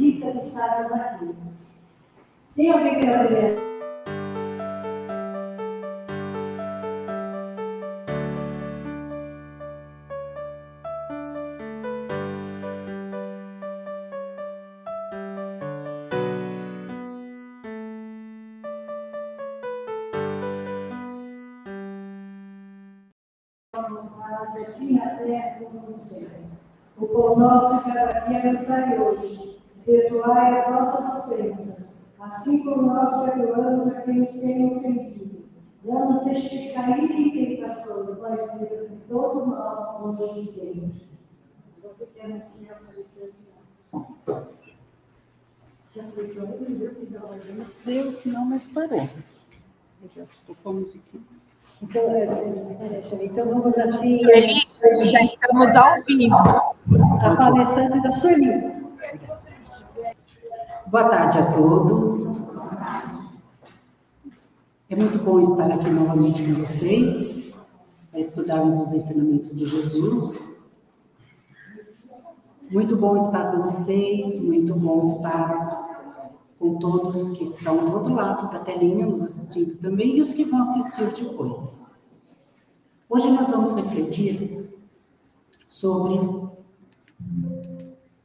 acredita 0.00 0.32
que 0.32 0.38
estarmos 0.38 0.92
aqui. 0.92 1.34
Tem 2.56 2.72
alguém 2.72 2.94
que 2.94 3.00
quer 3.00 3.70
assim 24.60 24.98
na 24.98 25.16
terra 25.16 25.58
como 25.58 25.86
no 25.86 25.94
céu. 25.94 26.40
O 26.98 27.06
pão 27.06 27.36
nosso 27.36 27.84
cada 27.84 28.18
dia 28.20 28.52
nos 28.52 28.66
dai 28.66 28.98
hoje. 28.98 29.59
Perdoai 29.90 30.54
as 30.54 30.70
nossas 30.70 31.24
ofensas, 31.24 32.14
assim 32.20 32.62
como 32.62 32.82
nós 32.82 33.24
perdoamos 33.24 33.88
a 33.88 34.02
quem 34.02 34.20
nos 34.20 34.30
tem 34.38 34.76
ofendido. 34.76 35.44
Não 35.82 36.06
nos 36.06 36.24
deixes 36.24 36.72
cair 36.74 37.10
em 37.10 37.56
tentações, 37.56 38.20
mas 38.20 38.54
livra 38.54 38.88
de 38.88 38.96
todo 39.08 39.48
mal, 39.48 40.16
hoje 40.16 40.38
e 40.38 40.44
sempre. 40.44 41.10
Já 45.92 46.02
apareceu 46.04 46.46
aí? 46.46 46.74
Deu 46.76 46.94
sinal 46.94 47.30
aí? 47.32 47.66
Deu 47.84 48.12
sinal, 48.12 48.44
mas 48.44 48.68
parou. 48.68 49.08
Já 50.14 50.24
tocou 50.46 50.70
a 50.70 50.74
musiquinha. 50.76 51.24
Então, 51.82 52.02
é, 52.14 52.26
é, 52.26 53.24
então 53.24 53.48
vamos 53.48 53.76
assim. 53.76 54.20
Sueli, 54.20 55.08
já 55.10 55.24
estamos 55.24 55.74
ao 55.74 56.00
vivo. 56.04 56.36
A 56.36 57.36
palestrante 57.36 58.00
da 58.02 58.12
Sueli. 58.12 58.79
Boa 60.90 61.08
tarde 61.08 61.38
a 61.38 61.52
todos. 61.52 62.50
É 64.88 64.96
muito 64.96 65.18
bom 65.18 65.38
estar 65.38 65.70
aqui 65.70 65.88
novamente 65.88 66.42
com 66.42 66.54
vocês, 66.54 67.64
para 68.10 68.18
estudarmos 68.18 68.80
os 68.80 68.92
ensinamentos 68.94 69.56
de 69.56 69.68
Jesus. 69.68 70.64
Muito 72.68 72.96
bom 72.96 73.16
estar 73.16 73.52
com 73.52 73.62
vocês, 73.62 74.42
muito 74.42 74.74
bom 74.74 75.02
estar 75.02 76.08
com 76.58 76.74
todos 76.80 77.38
que 77.38 77.44
estão 77.44 77.84
do 77.84 77.92
outro 77.94 78.12
lado 78.12 78.50
da 78.50 78.58
telinha 78.58 79.06
nos 79.06 79.22
assistindo 79.22 79.80
também 79.80 80.16
e 80.16 80.20
os 80.20 80.34
que 80.34 80.42
vão 80.42 80.62
assistir 80.62 81.06
depois. 81.24 81.86
Hoje 83.08 83.30
nós 83.30 83.48
vamos 83.48 83.76
refletir 83.76 84.68
sobre 85.68 86.18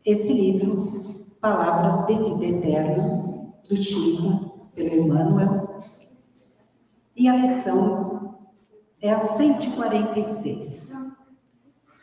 esse 0.04 0.34
livro, 0.34 1.05
Palavras 1.46 2.08
de 2.08 2.16
Vida 2.16 2.58
Eterna, 2.58 3.54
do 3.70 3.78
Chico, 3.78 4.68
pelo 4.74 4.96
Emmanuel, 4.96 5.80
e 7.16 7.28
a 7.28 7.36
lição 7.36 8.36
é 9.00 9.12
a 9.14 9.20
146. 9.20 11.14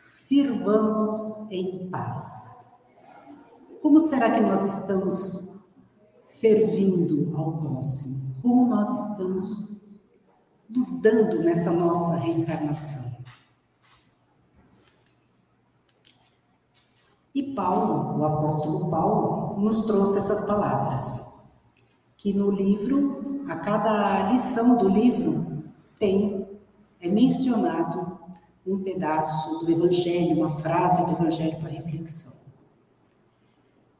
Sirvamos 0.07 1.51
em 1.51 1.89
paz. 1.89 2.71
Como 3.81 3.99
será 3.99 4.31
que 4.31 4.39
nós 4.39 4.63
estamos 4.63 5.53
servindo 6.25 7.35
ao 7.37 7.57
próximo, 7.57 8.35
como 8.41 8.65
nós 8.65 9.09
estamos 9.09 9.85
nos 10.69 11.01
dando 11.01 11.43
nessa 11.43 11.69
nossa 11.69 12.15
reencarnação. 12.15 13.12
E 17.33 17.41
Paulo, 17.53 18.19
o 18.19 18.25
apóstolo 18.25 18.89
Paulo, 18.89 19.59
nos 19.59 19.85
trouxe 19.85 20.19
essas 20.19 20.45
palavras, 20.45 21.43
que 22.15 22.31
no 22.31 22.51
livro, 22.51 23.43
a 23.47 23.55
cada 23.55 24.31
lição 24.31 24.77
do 24.77 24.87
livro, 24.87 25.63
tem, 25.97 26.47
é 27.01 27.09
mencionado 27.09 28.19
um 28.65 28.83
pedaço 28.83 29.65
do 29.65 29.71
Evangelho, 29.71 30.37
uma 30.37 30.57
frase 30.57 31.05
do 31.05 31.11
Evangelho 31.11 31.59
para 31.59 31.69
reflexão. 31.69 32.33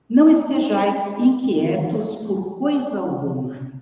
Não 0.07 0.29
estejais 0.29 1.17
inquietos 1.19 2.17
por 2.27 2.59
coisa 2.59 2.99
alguma. 2.99 3.73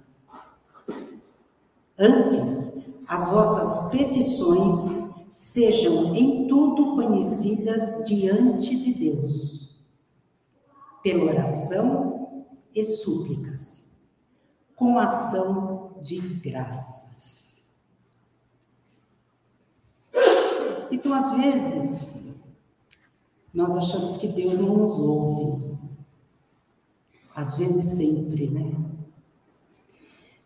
Antes, 1.99 2.85
as 3.07 3.31
vossas 3.31 3.91
petições 3.91 5.00
sejam 5.41 6.15
em 6.15 6.47
tudo 6.47 6.93
conhecidas 6.93 8.05
diante 8.05 8.79
de 8.79 8.93
Deus, 8.93 9.75
pela 11.01 11.23
oração 11.23 12.45
e 12.75 12.85
súplicas, 12.85 14.01
com 14.75 14.99
ação 14.99 15.95
de 16.03 16.19
graças. 16.19 17.71
Então, 20.91 21.11
às 21.11 21.31
vezes, 21.31 22.21
nós 23.51 23.75
achamos 23.75 24.17
que 24.17 24.27
Deus 24.27 24.59
não 24.59 24.77
nos 24.77 24.99
ouve. 24.99 25.75
Às 27.35 27.57
vezes 27.57 27.97
sempre, 27.97 28.47
né? 28.47 28.75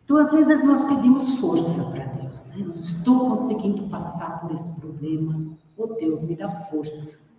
Então, 0.06 0.16
às 0.20 0.32
vezes 0.32 0.64
nós 0.64 0.86
pedimos 0.86 1.38
força 1.40 1.92
para 1.92 2.15
Deus, 2.26 2.46
né? 2.48 2.58
Não 2.58 2.76
estou 2.76 3.30
conseguindo 3.30 3.88
passar 3.90 4.42
por 4.42 4.52
esse 4.52 4.80
problema. 4.80 5.56
Oh 5.78 5.88
Deus, 5.88 6.24
me 6.24 6.36
dá 6.36 6.50
força. 6.50 7.30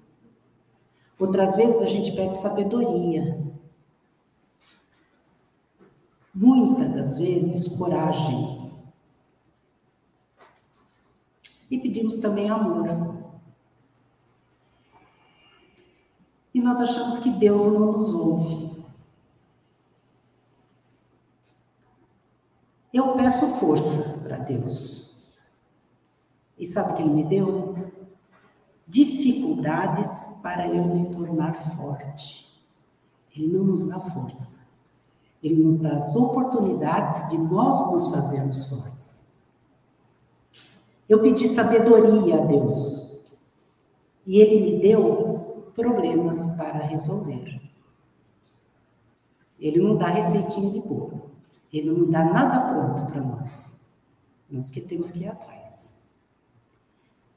Outras 1.19 1.57
vezes 1.57 1.83
a 1.83 1.89
gente 1.89 2.15
pede 2.15 2.37
sabedoria. 2.37 3.45
Muitas 6.35 6.95
das 6.95 7.19
vezes 7.19 7.77
coragem. 7.77 8.73
E 11.71 11.79
pedimos 11.79 12.19
também 12.19 12.49
amor. 12.49 12.87
E 16.55 16.61
nós 16.61 16.81
achamos 16.81 17.19
que 17.19 17.31
Deus 17.31 17.63
não 17.73 17.93
nos 17.93 18.15
ouve. 18.15 18.77
Eu 22.93 23.15
peço 23.15 23.47
força 23.57 24.21
para 24.21 24.36
Deus. 24.47 25.39
E 26.59 26.65
sabe 26.65 26.93
o 26.93 26.95
que 26.97 27.03
Ele 27.03 27.15
me 27.15 27.25
deu? 27.25 27.77
Dificuldades 28.87 30.39
para 30.43 30.69
eu 30.69 30.85
me 30.85 31.11
tornar 31.11 31.55
forte. 31.55 32.47
Ele 33.37 33.49
não 33.49 33.65
nos 33.65 33.89
dá 33.89 33.99
força. 33.99 34.67
Ele 35.43 35.63
nos 35.63 35.81
dá 35.81 35.91
as 35.91 36.17
oportunidades 36.17 37.29
de 37.29 37.39
nós 37.39 37.93
nos 37.93 38.09
fazermos 38.15 38.69
fortes. 38.69 39.37
Eu 41.09 41.21
pedi 41.21 41.47
sabedoria 41.47 42.43
a 42.43 42.47
Deus. 42.47 43.27
E 44.27 44.41
Ele 44.41 44.73
me 44.73 44.81
deu 44.81 45.71
problemas 45.75 46.47
para 46.57 46.79
resolver. 46.79 47.61
Ele 49.59 49.81
não 49.81 49.97
dá 49.97 50.09
receitinha 50.09 50.71
de 50.71 50.81
bolo. 50.81 51.31
Ele 51.73 51.91
não 51.91 52.11
dá 52.11 52.25
nada 52.25 52.73
pronto 52.73 53.13
para 53.13 53.21
nós. 53.21 53.76
Nós 54.51 54.71
que 54.71 54.81
temos 54.81 55.11
que 55.11 55.21
ir 55.21 55.29
atrás. 55.29 56.03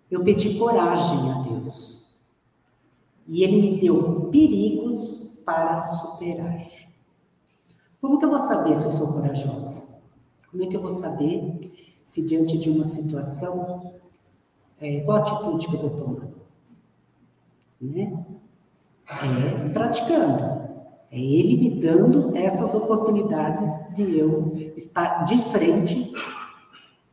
Eu 0.10 0.24
pedi 0.24 0.58
coragem 0.58 1.32
a 1.32 1.42
Deus. 1.44 2.20
E 3.28 3.44
Ele 3.44 3.62
me 3.62 3.82
deu 3.82 4.30
perigos 4.30 5.42
para 5.46 5.82
superar. 5.82 6.68
Como 8.02 8.18
que 8.18 8.26
eu 8.26 8.30
vou 8.30 8.40
saber 8.40 8.76
se 8.76 8.86
eu 8.86 8.92
sou 8.92 9.14
corajosa? 9.14 10.00
Como 10.50 10.64
é 10.64 10.68
que 10.68 10.76
eu 10.76 10.82
vou 10.82 10.92
saber 10.92 11.70
se 12.06 12.26
diante 12.26 12.58
de 12.58 12.72
uma 12.72 12.86
situação, 12.86 14.00
é, 14.82 15.02
qual 15.02 15.20
atitude 15.20 15.68
que 15.68 15.76
eu 15.76 15.80
vou 15.80 15.90
tomar? 15.92 16.28
Né? 17.80 18.26
É 19.08 19.70
praticando. 19.70 20.60
É 21.12 21.20
Ele 21.20 21.58
me 21.58 21.80
dando 21.80 22.36
essas 22.36 22.74
oportunidades 22.74 23.96
de 23.96 24.18
eu 24.18 24.54
estar 24.76 25.24
de 25.26 25.38
frente 25.52 26.12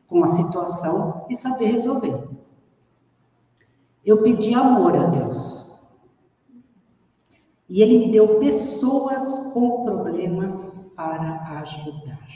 com 0.07 0.23
a 0.23 0.27
situação 0.27 1.25
e 1.29 1.35
saber 1.35 1.71
resolver. 1.71 2.27
Eu 4.05 4.23
pedi 4.23 4.53
amor 4.53 4.95
a 4.95 5.05
Deus. 5.07 5.77
E 7.69 7.81
Ele 7.81 7.99
me 7.99 8.11
deu 8.11 8.39
pessoas 8.39 9.51
com 9.53 9.83
problemas 9.83 10.93
para 10.95 11.59
ajudar. 11.59 12.27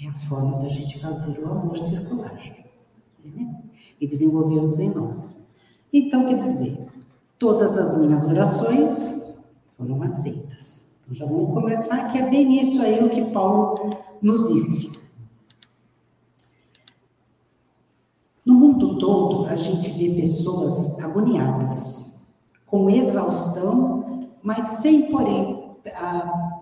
É 0.00 0.08
a 0.08 0.14
forma 0.14 0.58
da 0.58 0.68
gente 0.68 1.00
fazer 1.00 1.40
o 1.40 1.50
amor 1.50 1.78
circular. 1.78 2.34
Né? 3.24 3.62
E 4.00 4.06
desenvolvermos 4.06 4.78
em 4.78 4.90
nós. 4.90 5.48
Então, 5.92 6.26
quer 6.26 6.38
dizer, 6.38 6.88
todas 7.38 7.76
as 7.78 7.96
minhas 7.98 8.24
orações 8.26 9.34
foram 9.76 10.02
aceitas. 10.02 10.96
Então 11.02 11.14
já 11.14 11.24
vamos 11.24 11.54
começar, 11.54 12.12
que 12.12 12.18
é 12.18 12.28
bem 12.28 12.60
isso 12.60 12.82
aí 12.82 13.02
o 13.02 13.08
que 13.08 13.24
Paulo 13.30 13.90
nos 14.20 14.48
disse. 14.48 14.97
Gente 19.58 19.90
vê 19.90 20.14
pessoas 20.20 20.98
agoniadas, 21.00 22.32
com 22.66 22.88
exaustão 22.88 23.98
mas 24.42 24.64
sem, 24.80 25.10
porém, 25.10 25.76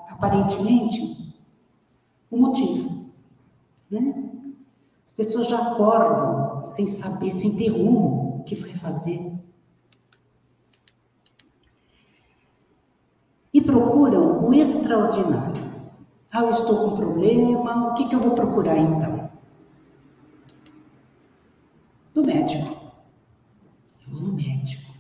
aparentemente, 0.09 1.35
o 2.31 2.37
um 2.37 2.41
motivo. 2.41 3.13
Né? 3.91 4.31
As 5.05 5.13
pessoas 5.13 5.47
já 5.47 5.73
acordam 5.73 6.67
sem 6.67 6.87
saber, 6.87 7.31
sem 7.31 7.57
ter 7.57 7.69
rumo, 7.69 8.41
o 8.41 8.45
que 8.45 8.55
vai 8.55 8.75
fazer. 8.75 9.33
E 13.53 13.61
procuram 13.61 14.45
o 14.45 14.53
extraordinário. 14.53 15.65
Ah, 16.33 16.43
eu 16.43 16.51
estou 16.51 16.91
com 16.91 16.97
problema, 16.97 17.91
o 17.91 17.95
que, 17.95 18.09
que 18.09 18.15
eu 18.15 18.21
vou 18.21 18.33
procurar 18.33 18.77
então? 18.77 19.31
Do 22.13 22.25
médico. 22.25 22.86
No 24.27 24.33
médico. 24.33 24.93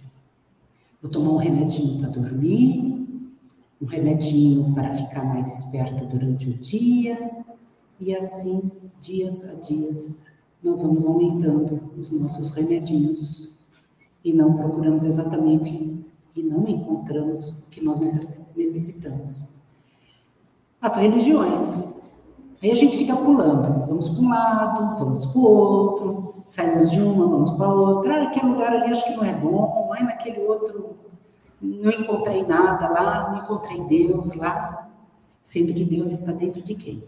Vou 1.02 1.10
tomar 1.10 1.32
um 1.32 1.36
remedinho 1.36 1.98
para 1.98 2.10
dormir, 2.10 3.06
um 3.82 3.86
remedinho 3.86 4.72
para 4.72 4.96
ficar 4.96 5.24
mais 5.24 5.64
esperta 5.64 6.04
durante 6.04 6.48
o 6.48 6.54
dia, 6.54 7.44
e 8.00 8.14
assim, 8.14 8.70
dias 9.02 9.44
a 9.44 9.54
dias, 9.54 10.26
nós 10.62 10.80
vamos 10.80 11.04
aumentando 11.04 11.90
os 11.98 12.12
nossos 12.12 12.52
remedinhos 12.52 13.58
e 14.24 14.32
não 14.32 14.56
procuramos 14.56 15.02
exatamente 15.02 16.04
e 16.36 16.42
não 16.42 16.68
encontramos 16.68 17.64
o 17.64 17.70
que 17.70 17.82
nós 17.82 18.00
necessitamos. 18.54 19.56
As 20.80 20.96
religiões. 20.96 21.95
Aí 22.66 22.72
a 22.72 22.74
gente 22.74 22.98
fica 22.98 23.14
pulando, 23.14 23.86
vamos 23.86 24.08
para 24.08 24.20
um 24.24 24.28
lado, 24.28 24.98
vamos 24.98 25.24
para 25.26 25.38
o 25.38 25.44
outro, 25.44 26.34
saímos 26.44 26.90
de 26.90 27.00
uma, 27.00 27.28
vamos 27.28 27.50
para 27.50 27.72
outra. 27.72 28.14
Ah, 28.14 28.22
aquele 28.24 28.48
lugar 28.48 28.74
ali 28.74 28.90
acho 28.90 29.04
que 29.04 29.14
não 29.14 29.24
é 29.24 29.32
bom, 29.32 29.86
mas 29.88 30.04
naquele 30.04 30.40
outro 30.40 30.96
não 31.62 31.92
encontrei 31.92 32.44
nada 32.44 32.88
lá, 32.88 33.30
não 33.30 33.44
encontrei 33.44 33.80
Deus 33.84 34.34
lá. 34.34 34.90
Sendo 35.44 35.72
que 35.74 35.84
Deus 35.84 36.10
está 36.10 36.32
dentro 36.32 36.60
de 36.60 36.74
quem? 36.74 37.04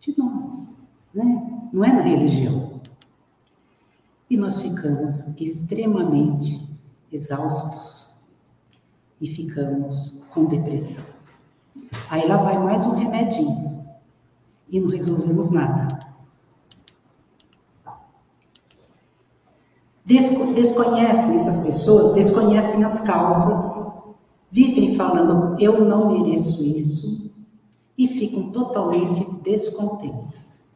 De 0.00 0.18
nós, 0.18 0.82
né? 1.14 1.68
Não 1.72 1.84
é 1.84 1.92
na 1.92 2.02
religião. 2.02 2.80
E 4.28 4.36
nós 4.36 4.62
ficamos 4.62 5.40
extremamente 5.40 6.76
exaustos 7.12 8.22
e 9.20 9.28
ficamos 9.28 10.24
com 10.34 10.44
depressão. 10.46 11.04
Aí 12.10 12.26
lá 12.26 12.38
vai 12.38 12.58
mais 12.58 12.84
um 12.84 12.96
remedinho 12.96 13.69
e 14.70 14.80
não 14.80 14.88
resolvemos 14.88 15.50
nada. 15.50 16.10
desconhecem 20.54 21.36
essas 21.36 21.58
pessoas, 21.58 22.14
desconhecem 22.14 22.82
as 22.82 23.00
causas, 23.00 24.02
vivem 24.50 24.96
falando 24.96 25.56
eu 25.60 25.84
não 25.84 26.10
mereço 26.10 26.64
isso 26.64 27.30
e 27.96 28.08
ficam 28.08 28.50
totalmente 28.50 29.24
descontentes. 29.42 30.74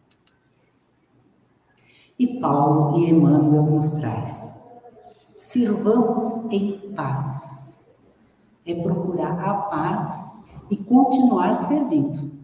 E 2.17 2.39
Paulo 2.39 2.99
e 2.99 3.11
Emmanuel 3.11 3.65
nos 3.65 3.93
traz: 3.93 4.71
sirvamos 5.35 6.45
em 6.53 6.93
paz. 6.95 7.53
É 8.67 8.75
procurar 8.75 9.39
a 9.41 9.55
paz 9.55 10.47
e 10.71 10.77
continuar 10.77 11.55
servindo. 11.55 12.44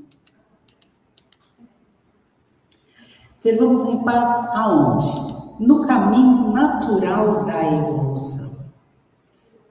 Servamos 3.40 3.87
em 3.87 4.04
paz 4.04 4.31
aonde? 4.54 5.31
no 5.60 5.87
caminho 5.87 6.52
natural 6.52 7.44
da 7.44 7.62
evolução. 7.62 8.64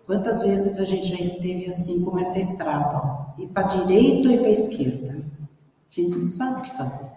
Quantas 0.05 0.41
vezes 0.43 0.79
a 0.79 0.85
gente 0.85 1.07
já 1.07 1.19
esteve 1.19 1.65
assim 1.65 2.05
como 2.05 2.19
essa 2.19 2.37
estrada, 2.37 2.95
ó, 2.95 3.41
ir 3.41 3.47
para 3.47 3.63
direita 3.63 4.27
ir 4.27 4.39
para 4.39 4.49
esquerda? 4.49 5.19
A 5.19 6.01
gente 6.01 6.19
não 6.19 6.27
sabe 6.27 6.59
o 6.59 6.61
que 6.61 6.77
fazer. 6.77 7.09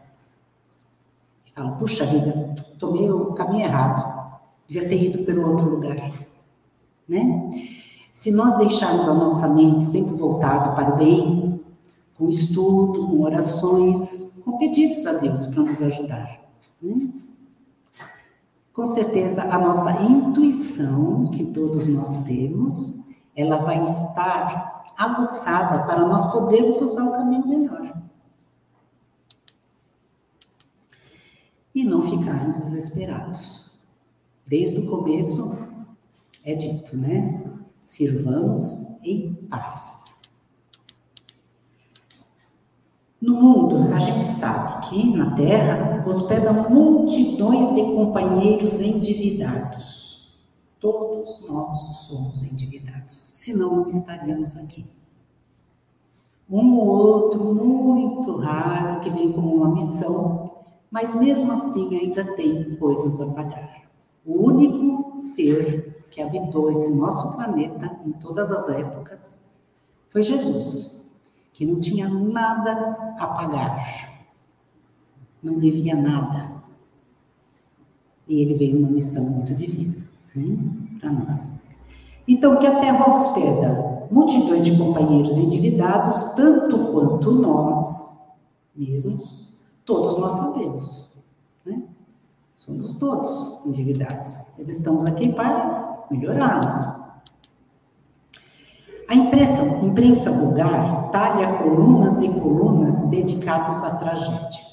Fala, 1.55 1.73
puxa 1.73 2.07
vida, 2.07 2.55
tomei 2.81 3.11
o 3.11 3.35
caminho 3.35 3.67
errado, 3.67 4.41
devia 4.67 4.89
ter 4.89 5.03
ido 5.03 5.25
pelo 5.25 5.51
outro 5.51 5.69
lugar, 5.69 6.11
né? 7.07 7.51
Se 8.15 8.31
nós 8.31 8.57
deixarmos 8.57 9.07
a 9.07 9.13
nossa 9.13 9.49
mente 9.49 9.85
sempre 9.85 10.15
voltada 10.15 10.73
para 10.73 10.95
o 10.95 10.97
bem, 10.97 11.52
com 12.23 12.29
estudo, 12.29 13.09
com 13.09 13.21
orações, 13.23 14.41
com 14.45 14.57
pedidos 14.57 15.05
a 15.07 15.15
Deus 15.15 15.47
para 15.47 15.65
nos 15.65 15.83
ajudar, 15.83 16.41
né? 16.81 17.09
Com 18.73 18.87
certeza, 18.87 19.43
a 19.43 19.59
nossa 19.59 20.03
intuição, 20.03 21.27
que 21.33 21.45
todos 21.47 21.89
nós 21.89 22.23
temos, 22.23 23.03
ela 23.35 23.57
vai 23.57 23.83
estar 23.83 24.85
aguçada 24.97 25.83
para 25.85 26.07
nós 26.07 26.33
podermos 26.33 26.81
usar 26.81 27.03
o 27.05 27.13
caminho 27.13 27.47
melhor. 27.47 27.93
E 31.75 31.85
não 31.85 32.03
ficarmos 32.03 32.57
desesperados. 32.57 33.81
Desde 34.47 34.79
o 34.79 34.89
começo 34.89 35.59
é 36.45 36.55
dito, 36.55 36.97
né? 36.97 37.43
Sirvamos 37.83 38.97
em 39.03 39.35
paz. 39.51 40.02
No 43.23 43.41
mundo, 43.41 43.95
a 43.95 43.99
gente 43.99 44.27
sabe 44.27 44.89
que 44.89 45.17
na 45.17 45.37
Terra 45.37 46.03
hospedam 46.05 46.69
multidões 46.69 47.73
de 47.73 47.81
companheiros 47.95 48.81
endividados. 48.81 50.41
Todos 50.81 51.47
nós 51.49 51.79
somos 51.99 52.43
endividados, 52.43 53.31
senão 53.33 53.77
não 53.77 53.89
estaríamos 53.89 54.57
aqui. 54.57 54.85
Um 56.51 56.77
ou 56.77 56.89
outro, 56.89 57.55
muito 57.55 58.39
raro, 58.39 59.01
que 59.01 59.11
vem 59.11 59.33
como 59.33 59.55
uma 59.55 59.73
missão, 59.73 60.51
mas 60.91 61.15
mesmo 61.15 61.53
assim 61.53 61.97
ainda 61.97 62.25
tem 62.35 62.75
coisas 62.75 63.21
a 63.21 63.27
pagar. 63.33 63.83
O 64.27 64.49
único 64.49 65.17
ser 65.17 66.07
que 66.11 66.21
habitou 66.21 66.73
esse 66.73 66.97
nosso 66.97 67.37
planeta 67.37 68.01
em 68.05 68.11
todas 68.15 68.51
as 68.51 68.69
épocas 68.69 69.49
foi 70.09 70.25
Jesus 70.25 71.02
que 71.53 71.67
não 71.67 71.79
tinha 71.79 72.09
nada 72.09 73.15
a 73.19 73.27
pagar, 73.27 74.25
não 75.43 75.59
devia 75.59 75.95
nada. 75.95 76.53
E 78.27 78.41
ele 78.41 78.55
veio 78.55 78.79
uma 78.79 78.91
missão 78.91 79.25
muito 79.25 79.55
divina 79.55 79.97
né, 80.35 80.57
para 81.01 81.13
nós. 81.13 81.63
Então, 82.27 82.57
que 82.57 82.67
a 82.67 82.79
terra 82.79 83.15
hospeda 83.15 83.93
multidões 84.13 84.65
de 84.65 84.77
companheiros 84.77 85.39
endividados, 85.39 86.35
tanto 86.35 86.93
quanto 86.93 87.33
nós 87.33 88.29
mesmos, 88.77 89.49
todos 89.87 90.19
nós 90.19 90.33
sabemos. 90.33 91.17
Né? 91.65 91.83
Somos 92.57 92.93
todos 92.93 93.63
endividados. 93.65 94.53
Mas 94.57 94.69
estamos 94.69 95.07
aqui 95.07 95.33
para 95.33 96.07
melhorá-los. 96.11 97.02
A 99.13 99.15
imprensa, 99.15 99.63
imprensa 99.85 100.31
vulgar 100.31 101.11
talha 101.11 101.59
colunas 101.59 102.23
e 102.23 102.31
colunas 102.31 103.11
dedicadas 103.11 103.85
à 103.85 103.97
tragédia. 103.97 104.65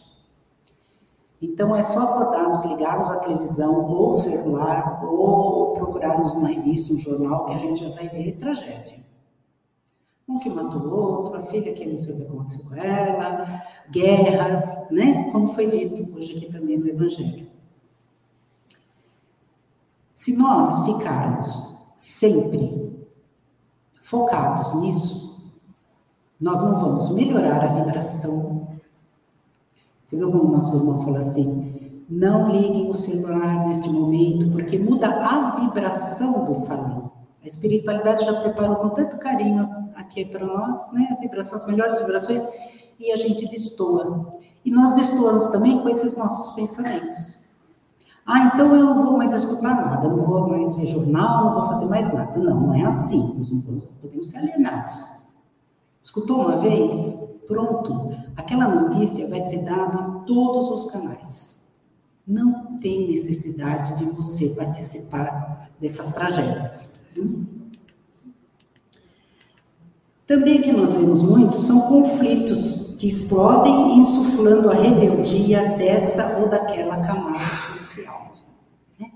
Então 1.41 1.75
é 1.75 1.83
só 1.83 2.03
acordarmos, 2.03 2.63
ligarmos 2.63 3.11
a 3.11 3.17
televisão 3.17 3.83
ou 3.83 4.11
o 4.11 4.13
celular 4.13 5.03
ou 5.03 5.73
procurarmos 5.73 6.31
uma 6.31 6.47
revista, 6.47 6.93
um 6.93 6.97
jornal 6.97 7.47
que 7.47 7.53
a 7.53 7.57
gente 7.57 7.83
já 7.83 7.93
vai 7.93 8.07
ver 8.07 8.37
tragédia. 8.37 9.03
Um 10.25 10.39
que 10.39 10.49
matou 10.49 10.83
o 10.83 10.95
outro, 10.95 11.35
a 11.35 11.41
filha 11.41 11.73
que 11.73 11.85
não 11.85 11.99
sei 11.99 12.13
o 12.13 12.17
que 12.19 12.23
aconteceu 12.23 12.63
com 12.63 12.75
ela, 12.75 13.61
guerras, 13.91 14.89
né? 14.89 15.29
Como 15.33 15.47
foi 15.47 15.67
dito 15.67 16.15
hoje 16.15 16.37
aqui 16.37 16.49
também 16.49 16.77
no 16.77 16.87
Evangelho. 16.87 17.45
Se 20.15 20.37
nós 20.37 20.85
ficarmos 20.85 21.77
sempre 21.97 22.89
focados 24.09 24.73
nisso, 24.81 25.53
nós 26.41 26.61
não 26.61 26.79
vamos 26.79 27.11
melhorar 27.11 27.63
a 27.63 27.67
vibração. 27.67 28.67
Você 30.03 30.17
viu 30.17 30.31
como 30.31 30.51
nosso 30.51 30.77
irmão 30.77 31.03
falou 31.03 31.19
assim? 31.19 32.05
Não 32.09 32.49
liguem 32.49 32.89
o 32.89 32.93
celular 32.93 33.67
neste 33.67 33.87
momento, 33.87 34.49
porque 34.51 34.79
muda 34.79 35.07
a 35.07 35.59
vibração 35.59 36.43
do 36.43 36.55
salão. 36.55 37.11
A 37.43 37.45
espiritualidade 37.45 38.25
já 38.25 38.41
preparou 38.41 38.77
com 38.77 38.89
tanto 38.89 39.19
carinho 39.19 39.69
aqui 39.95 40.25
para 40.25 40.43
nós, 40.43 40.91
né? 40.91 41.09
A 41.11 41.21
vibração, 41.21 41.59
as 41.59 41.67
melhores 41.67 41.99
vibrações, 41.99 42.43
e 42.99 43.11
a 43.11 43.15
gente 43.15 43.47
destoa. 43.47 44.39
E 44.65 44.71
nós 44.71 44.95
destoamos 44.95 45.49
também 45.49 45.79
com 45.81 45.87
esses 45.87 46.17
nossos 46.17 46.55
pensamentos. 46.55 47.38
Ah, 48.31 48.51
então 48.53 48.75
eu 48.75 48.85
não 48.85 49.03
vou 49.03 49.17
mais 49.17 49.33
escutar 49.33 49.73
nada, 49.73 50.07
não 50.07 50.23
vou 50.23 50.47
mais 50.47 50.75
ver 50.75 50.85
jornal, 50.85 51.45
não 51.45 51.53
vou 51.55 51.63
fazer 51.63 51.87
mais 51.87 52.13
nada. 52.13 52.37
Não, 52.37 52.67
não 52.67 52.75
é 52.75 52.83
assim. 52.83 53.33
Nós 53.35 53.49
não 53.49 53.59
podemos 53.99 54.29
ser 54.29 54.37
alienados. 54.37 55.23
Escutou 55.99 56.41
uma 56.41 56.57
vez? 56.57 57.41
Pronto. 57.47 58.11
Aquela 58.37 58.67
notícia 58.67 59.27
vai 59.29 59.41
ser 59.41 59.63
dada 59.65 60.07
em 60.07 60.25
todos 60.25 60.69
os 60.69 60.91
canais. 60.91 61.73
Não 62.27 62.77
tem 62.77 63.09
necessidade 63.09 63.97
de 63.97 64.05
você 64.05 64.49
participar 64.49 65.71
dessas 65.81 66.13
tragédias. 66.13 67.09
Também 70.27 70.61
que 70.61 70.71
nós 70.71 70.93
vemos 70.93 71.23
muito 71.23 71.55
são 71.55 71.81
conflitos 71.87 72.88
que 72.99 73.07
explodem 73.07 73.97
insuflando 73.97 74.69
a 74.69 74.73
rebeldia 74.73 75.77
dessa 75.77 76.37
ou 76.37 76.49
daquela 76.49 76.97
camada 76.97 77.55
social. 77.55 78.33
Né? 78.99 79.09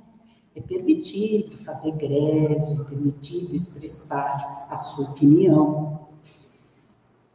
É 0.56 0.62
permitido 0.62 1.58
fazer 1.58 1.92
greve, 1.98 2.80
é 2.80 2.84
permitido 2.88 3.54
expressar 3.54 4.68
a 4.70 4.78
sua 4.78 5.10
opinião. 5.10 6.00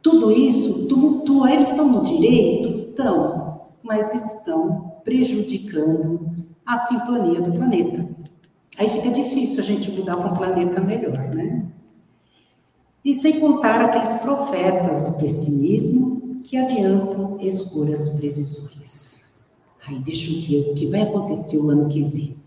Tudo 0.01 0.31
isso, 0.31 0.87
tu, 0.87 1.19
tu, 1.19 1.47
eles 1.47 1.69
estão 1.69 1.87
no 1.87 2.03
direito? 2.03 2.89
Estão, 2.89 3.61
mas 3.83 4.11
estão 4.15 4.95
prejudicando 5.03 6.31
a 6.65 6.79
sintonia 6.79 7.41
do 7.41 7.51
planeta. 7.51 8.09
Aí 8.75 8.89
fica 8.89 9.11
difícil 9.11 9.61
a 9.61 9.65
gente 9.65 9.91
mudar 9.91 10.17
para 10.17 10.31
um 10.31 10.35
planeta 10.35 10.81
melhor, 10.81 11.15
né? 11.31 11.67
E 13.05 13.13
sem 13.13 13.39
contar 13.39 13.81
aqueles 13.81 14.15
profetas 14.15 15.01
do 15.03 15.13
pessimismo 15.19 16.19
que 16.49 16.57
adiantam 16.57 17.39
escuras 17.39 18.09
previsões. 18.09 19.35
Aí 19.85 19.99
deixa 19.99 20.33
eu 20.33 20.41
ver 20.41 20.71
o 20.71 20.73
que 20.73 20.87
vai 20.87 21.03
acontecer 21.03 21.59
o 21.59 21.69
ano 21.69 21.87
que 21.87 22.03
vem. 22.03 22.37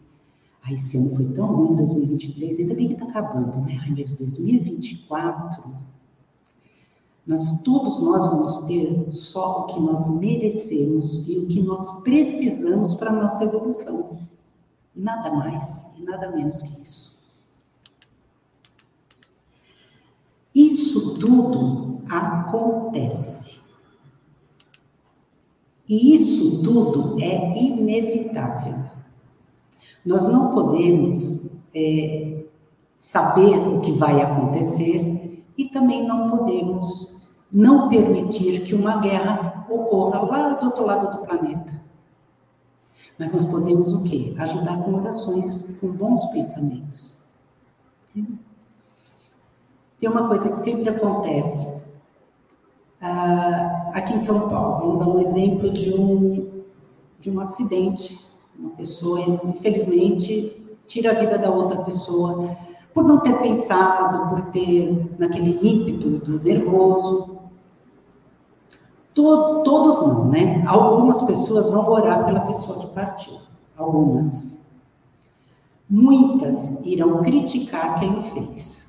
Aí 0.60 0.74
esse 0.74 0.96
ano 0.96 1.14
foi 1.14 1.26
tão 1.26 1.46
ruim, 1.46 1.76
2023, 1.76 2.58
ainda 2.58 2.74
bem 2.74 2.88
que 2.88 2.94
está 2.94 3.04
acabando, 3.04 3.60
né? 3.60 3.80
Aí, 3.80 3.94
mas 3.96 4.16
2024, 4.16 5.72
nós, 7.24 7.60
todos 7.62 8.00
nós 8.00 8.26
vamos 8.26 8.66
ter 8.66 9.06
só 9.12 9.60
o 9.60 9.66
que 9.66 9.80
nós 9.80 10.18
merecemos 10.18 11.28
e 11.28 11.38
o 11.38 11.46
que 11.46 11.62
nós 11.62 12.02
precisamos 12.02 12.96
para 12.96 13.10
a 13.10 13.22
nossa 13.22 13.44
evolução. 13.44 14.18
Nada 14.92 15.30
mais 15.32 15.96
e 15.96 16.02
nada 16.02 16.28
menos 16.28 16.60
que 16.60 16.82
isso. 16.82 17.22
Isso 20.52 21.14
tudo 21.20 22.02
acontece. 22.08 23.31
E 25.92 26.14
isso 26.14 26.62
tudo 26.62 27.20
é 27.20 27.52
inevitável. 27.62 28.76
Nós 30.02 30.26
não 30.26 30.54
podemos 30.54 31.60
é, 31.74 32.46
saber 32.96 33.58
o 33.58 33.82
que 33.82 33.92
vai 33.92 34.22
acontecer 34.22 35.44
e 35.58 35.66
também 35.66 36.06
não 36.08 36.30
podemos 36.30 37.28
não 37.52 37.90
permitir 37.90 38.62
que 38.62 38.74
uma 38.74 39.02
guerra 39.02 39.66
ocorra 39.68 40.22
lá 40.22 40.54
do 40.54 40.64
outro 40.64 40.86
lado 40.86 41.10
do 41.14 41.26
planeta. 41.26 41.74
Mas 43.18 43.34
nós 43.34 43.44
podemos 43.44 43.92
o 43.92 44.02
quê? 44.04 44.34
Ajudar 44.38 44.82
com 44.82 44.94
orações, 44.94 45.76
com 45.78 45.88
bons 45.88 46.24
pensamentos. 46.32 47.26
Tem 50.00 50.08
uma 50.08 50.26
coisa 50.26 50.48
que 50.48 50.56
sempre 50.56 50.88
acontece 50.88 51.81
uh, 53.02 53.90
aqui 53.92 54.14
em 54.14 54.18
São 54.18 54.48
Paulo. 54.48 54.78
Vamos 54.78 54.98
dar 55.04 55.12
um 55.12 55.20
exemplo 55.20 55.70
de 55.70 55.92
um, 55.92 56.62
de 57.20 57.30
um 57.30 57.40
acidente. 57.40 58.30
Uma 58.58 58.70
pessoa, 58.70 59.20
infelizmente, 59.44 60.76
tira 60.86 61.10
a 61.10 61.14
vida 61.14 61.36
da 61.36 61.50
outra 61.50 61.82
pessoa 61.82 62.56
por 62.94 63.04
não 63.04 63.20
ter 63.20 63.38
pensado, 63.38 64.28
por 64.28 64.50
ter 64.52 65.14
naquele 65.18 65.58
ímpeto 65.66 66.18
do 66.18 66.42
nervoso. 66.42 67.40
Todo, 69.14 69.62
todos 69.62 70.06
não, 70.06 70.28
né? 70.28 70.62
Algumas 70.66 71.22
pessoas 71.22 71.68
vão 71.70 71.90
orar 71.90 72.24
pela 72.24 72.40
pessoa 72.40 72.78
que 72.78 72.86
partiu. 72.94 73.34
Algumas. 73.76 74.80
Muitas 75.88 76.84
irão 76.86 77.22
criticar 77.22 77.98
quem 77.98 78.16
o 78.16 78.22
fez 78.22 78.81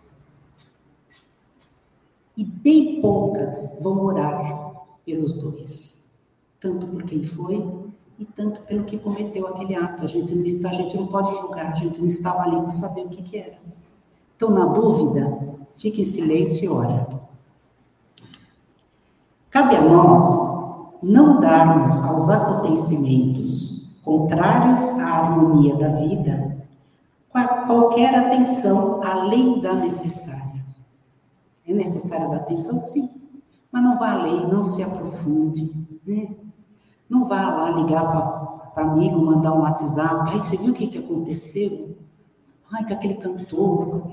e 2.35 2.43
bem 2.43 3.01
poucas 3.01 3.77
vão 3.81 4.03
orar 4.05 4.73
pelos 5.05 5.33
dois, 5.33 6.19
tanto 6.59 6.87
por 6.87 7.03
quem 7.03 7.21
foi 7.23 7.63
e 8.17 8.25
tanto 8.25 8.61
pelo 8.61 8.83
que 8.83 8.97
cometeu 8.97 9.47
aquele 9.47 9.75
ato. 9.75 10.03
A 10.03 10.07
gente 10.07 10.33
não 10.35 10.45
está, 10.45 10.69
a 10.69 10.73
gente 10.73 10.97
não 10.97 11.07
pode 11.07 11.31
julgar, 11.35 11.71
a 11.71 11.75
gente 11.75 11.99
não 11.99 12.07
estava 12.07 12.43
ali 12.43 12.59
para 12.61 12.71
saber 12.71 13.01
o 13.01 13.09
que, 13.09 13.21
que 13.21 13.37
era. 13.37 13.57
Então, 14.35 14.49
na 14.49 14.65
dúvida, 14.65 15.39
fique 15.77 16.01
em 16.01 16.05
silêncio 16.05 16.65
e 16.65 16.69
ora. 16.69 17.07
Cabe 19.49 19.75
a 19.75 19.81
nós 19.81 20.99
não 21.03 21.39
darmos 21.39 21.91
aos 22.03 22.29
acontecimentos 22.29 23.87
contrários 24.03 24.81
à 24.99 25.19
harmonia 25.19 25.75
da 25.75 25.89
vida 25.89 26.53
qualquer 27.65 28.15
atenção 28.15 29.01
além 29.03 29.59
da 29.59 29.73
necessária. 29.73 30.42
É 31.65 31.73
necessário 31.73 32.29
dar 32.29 32.37
atenção? 32.37 32.79
Sim. 32.79 33.09
Mas 33.71 33.83
não 33.83 33.95
vá 33.95 34.11
além, 34.11 34.47
não 34.47 34.61
se 34.61 34.83
aprofunde. 34.83 35.71
Né? 36.05 36.35
Não 37.09 37.25
vá 37.25 37.49
lá 37.49 37.69
ligar 37.71 38.71
para 38.73 38.83
amigo, 38.83 39.17
mandar 39.23 39.53
um 39.53 39.61
WhatsApp. 39.61 40.29
Ai, 40.31 40.39
você 40.39 40.57
viu 40.57 40.71
o 40.71 40.75
que, 40.75 40.87
que 40.87 40.97
aconteceu? 40.97 41.97
Ai, 42.71 42.85
com 42.85 42.93
aquele 42.93 43.15
cantor. 43.15 44.03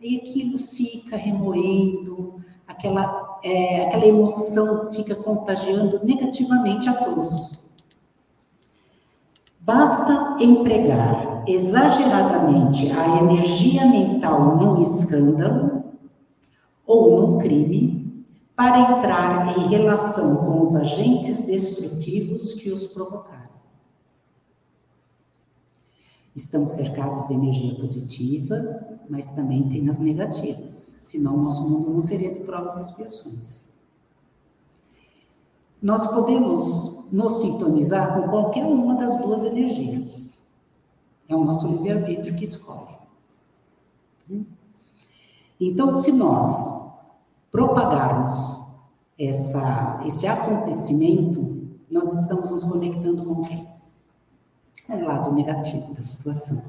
E 0.00 0.16
aquilo 0.16 0.58
fica 0.58 1.16
remoendo, 1.16 2.36
aquela, 2.66 3.38
é, 3.42 3.86
aquela 3.86 4.06
emoção 4.06 4.92
fica 4.92 5.14
contagiando 5.14 6.04
negativamente 6.04 6.88
a 6.88 6.94
todos. 6.94 7.68
Basta 9.60 10.42
empregar 10.42 11.44
exageradamente 11.46 12.90
a 12.92 13.22
energia 13.22 13.86
mental 13.86 14.56
num 14.56 14.80
escândalo 14.80 15.79
ou 16.90 17.20
num 17.20 17.38
crime 17.38 18.24
para 18.56 18.98
entrar 18.98 19.56
em 19.56 19.68
relação 19.68 20.36
com 20.38 20.60
os 20.60 20.74
agentes 20.74 21.46
destrutivos 21.46 22.54
que 22.54 22.70
os 22.72 22.88
provocaram. 22.88 23.48
Estamos 26.34 26.70
cercados 26.70 27.28
de 27.28 27.34
energia 27.34 27.76
positiva, 27.76 28.98
mas 29.08 29.32
também 29.32 29.68
tem 29.68 29.88
as 29.88 30.00
negativas, 30.00 30.70
senão 30.70 31.36
nosso 31.36 31.68
mundo 31.70 31.90
não 31.90 32.00
seria 32.00 32.34
de 32.34 32.40
provas 32.40 32.76
e 32.76 32.80
expiações. 32.82 33.70
Nós 35.80 36.08
podemos 36.08 37.08
nos 37.12 37.40
sintonizar 37.40 38.20
com 38.20 38.28
qualquer 38.28 38.66
uma 38.66 38.96
das 38.96 39.16
duas 39.22 39.44
energias. 39.44 40.50
É 41.28 41.34
o 41.34 41.44
nosso 41.44 41.68
livre-arbítrio 41.68 42.36
que 42.36 42.44
escolhe. 42.44 42.98
Então, 45.58 45.96
se 45.96 46.12
nós 46.12 46.79
propagarmos 47.50 48.60
essa, 49.18 50.02
esse 50.06 50.26
acontecimento, 50.26 51.68
nós 51.90 52.10
estamos 52.20 52.50
nos 52.50 52.64
conectando 52.64 53.24
com 53.24 53.42
quem? 53.42 53.68
Com 54.86 54.96
o 54.96 55.06
lado 55.06 55.32
negativo 55.32 55.92
da 55.92 56.02
situação. 56.02 56.62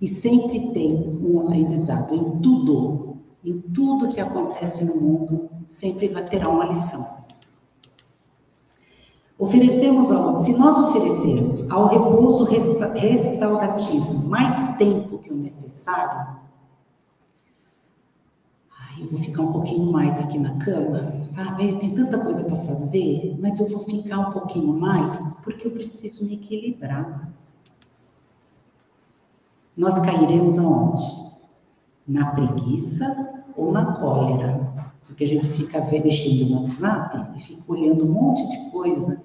E 0.00 0.06
sempre 0.06 0.72
tem 0.72 1.18
um 1.22 1.40
aprendizado 1.40 2.14
em 2.14 2.38
tudo, 2.40 3.16
em 3.44 3.60
tudo 3.60 4.08
que 4.08 4.20
acontece 4.20 4.84
no 4.84 5.00
mundo, 5.00 5.48
sempre 5.64 6.08
vai 6.08 6.24
ter 6.24 6.46
uma 6.46 6.66
lição. 6.66 7.24
Oferecemos 9.38 10.10
ao, 10.10 10.36
se 10.36 10.56
nós 10.58 10.78
oferecermos 10.78 11.70
ao 11.70 11.88
repouso 11.88 12.44
resta, 12.44 12.92
restaurativo 12.92 14.14
mais 14.28 14.76
tempo 14.76 15.18
que 15.18 15.32
o 15.32 15.36
necessário, 15.36 16.36
eu 18.98 19.08
vou 19.08 19.18
ficar 19.18 19.42
um 19.42 19.52
pouquinho 19.52 19.90
mais 19.90 20.20
aqui 20.20 20.38
na 20.38 20.56
cama, 20.58 21.24
sabe? 21.28 21.70
Eu 21.70 21.78
tenho 21.78 21.94
tanta 21.94 22.18
coisa 22.18 22.44
para 22.44 22.56
fazer, 22.58 23.36
mas 23.40 23.58
eu 23.58 23.68
vou 23.68 23.80
ficar 23.80 24.18
um 24.18 24.30
pouquinho 24.30 24.72
mais 24.72 25.40
porque 25.42 25.66
eu 25.66 25.72
preciso 25.72 26.26
me 26.26 26.34
equilibrar. 26.34 27.32
Nós 29.76 29.98
cairemos 29.98 30.58
aonde? 30.58 31.02
Na 32.06 32.26
preguiça 32.26 33.44
ou 33.56 33.72
na 33.72 33.94
cólera? 33.96 34.92
Porque 35.06 35.24
a 35.24 35.28
gente 35.28 35.46
fica 35.48 35.80
mexendo 35.80 36.50
no 36.50 36.62
WhatsApp 36.62 37.36
e 37.36 37.40
fica 37.40 37.62
olhando 37.66 38.04
um 38.04 38.12
monte 38.12 38.48
de 38.48 38.70
coisa, 38.70 39.24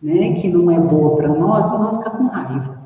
né, 0.00 0.32
que 0.32 0.48
não 0.48 0.70
é 0.70 0.80
boa 0.80 1.16
para 1.16 1.28
nós, 1.28 1.66
e 1.66 1.78
não 1.78 1.98
fica 1.98 2.10
com 2.10 2.26
raiva 2.26 2.85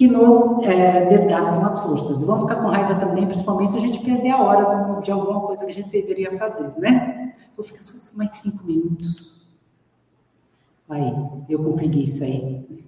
que 0.00 0.06
nos 0.06 0.62
é, 0.62 1.04
desgastam 1.04 1.62
as 1.62 1.80
forças. 1.80 2.22
E 2.22 2.24
vamos 2.24 2.48
ficar 2.48 2.62
com 2.62 2.68
raiva 2.68 2.94
também, 2.94 3.26
principalmente 3.26 3.72
se 3.72 3.76
a 3.76 3.82
gente 3.82 4.02
perder 4.02 4.30
a 4.30 4.42
hora 4.42 4.94
de, 4.94 5.02
de 5.02 5.12
alguma 5.12 5.42
coisa 5.42 5.66
que 5.66 5.70
a 5.70 5.74
gente 5.74 5.90
deveria 5.90 6.32
fazer, 6.38 6.72
né? 6.78 7.34
Vou 7.54 7.62
ficar 7.62 7.82
só 7.82 8.16
mais 8.16 8.30
cinco 8.30 8.64
minutos. 8.64 9.46
Aí, 10.88 11.14
eu 11.50 11.62
com 11.62 11.76
preguiça 11.76 12.24
aí. 12.24 12.82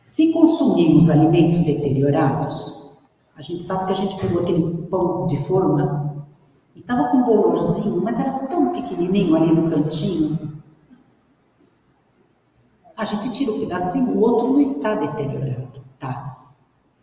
Se 0.00 0.32
consumimos 0.32 1.10
alimentos 1.10 1.64
deteriorados, 1.64 3.00
a 3.36 3.42
gente 3.42 3.64
sabe 3.64 3.86
que 3.86 3.92
a 3.94 3.96
gente 3.96 4.16
pegou 4.16 4.42
aquele 4.42 4.86
pão 4.86 5.26
de 5.26 5.38
forma 5.38 6.24
e 6.76 6.78
estava 6.78 7.08
com 7.08 7.16
um 7.16 7.24
bolorzinho, 7.24 8.00
mas 8.00 8.20
era 8.20 8.46
tão 8.46 8.70
pequenininho 8.70 9.34
ali 9.34 9.52
no 9.52 9.68
cantinho, 9.68 10.62
a 12.96 13.04
gente 13.04 13.30
tira 13.30 13.52
um 13.52 13.60
pedacinho, 13.60 14.16
o 14.16 14.20
outro 14.20 14.52
não 14.52 14.60
está 14.60 14.94
deteriorado, 14.94 15.82
tá? 15.98 16.32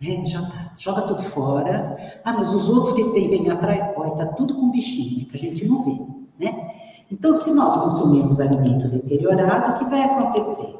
Né? 0.01 0.25
Já 0.25 0.41
tá. 0.41 0.73
Joga 0.77 1.01
tudo 1.01 1.21
fora. 1.21 1.97
Ah, 2.23 2.33
mas 2.33 2.53
os 2.53 2.69
outros 2.69 2.93
que 2.93 3.03
tem, 3.11 3.27
vêm 3.27 3.49
atrás, 3.49 3.93
olha, 3.97 4.11
tá 4.11 4.25
tudo 4.27 4.55
com 4.55 4.71
bichinho, 4.71 5.27
que 5.27 5.35
a 5.35 5.39
gente 5.39 5.67
não 5.67 5.83
vê. 5.83 5.99
Né? 6.39 6.71
Então, 7.11 7.33
se 7.33 7.53
nós 7.53 7.75
consumirmos 7.75 8.39
alimento 8.39 8.87
deteriorado, 8.87 9.73
o 9.73 9.79
que 9.79 9.89
vai 9.89 10.03
acontecer? 10.03 10.79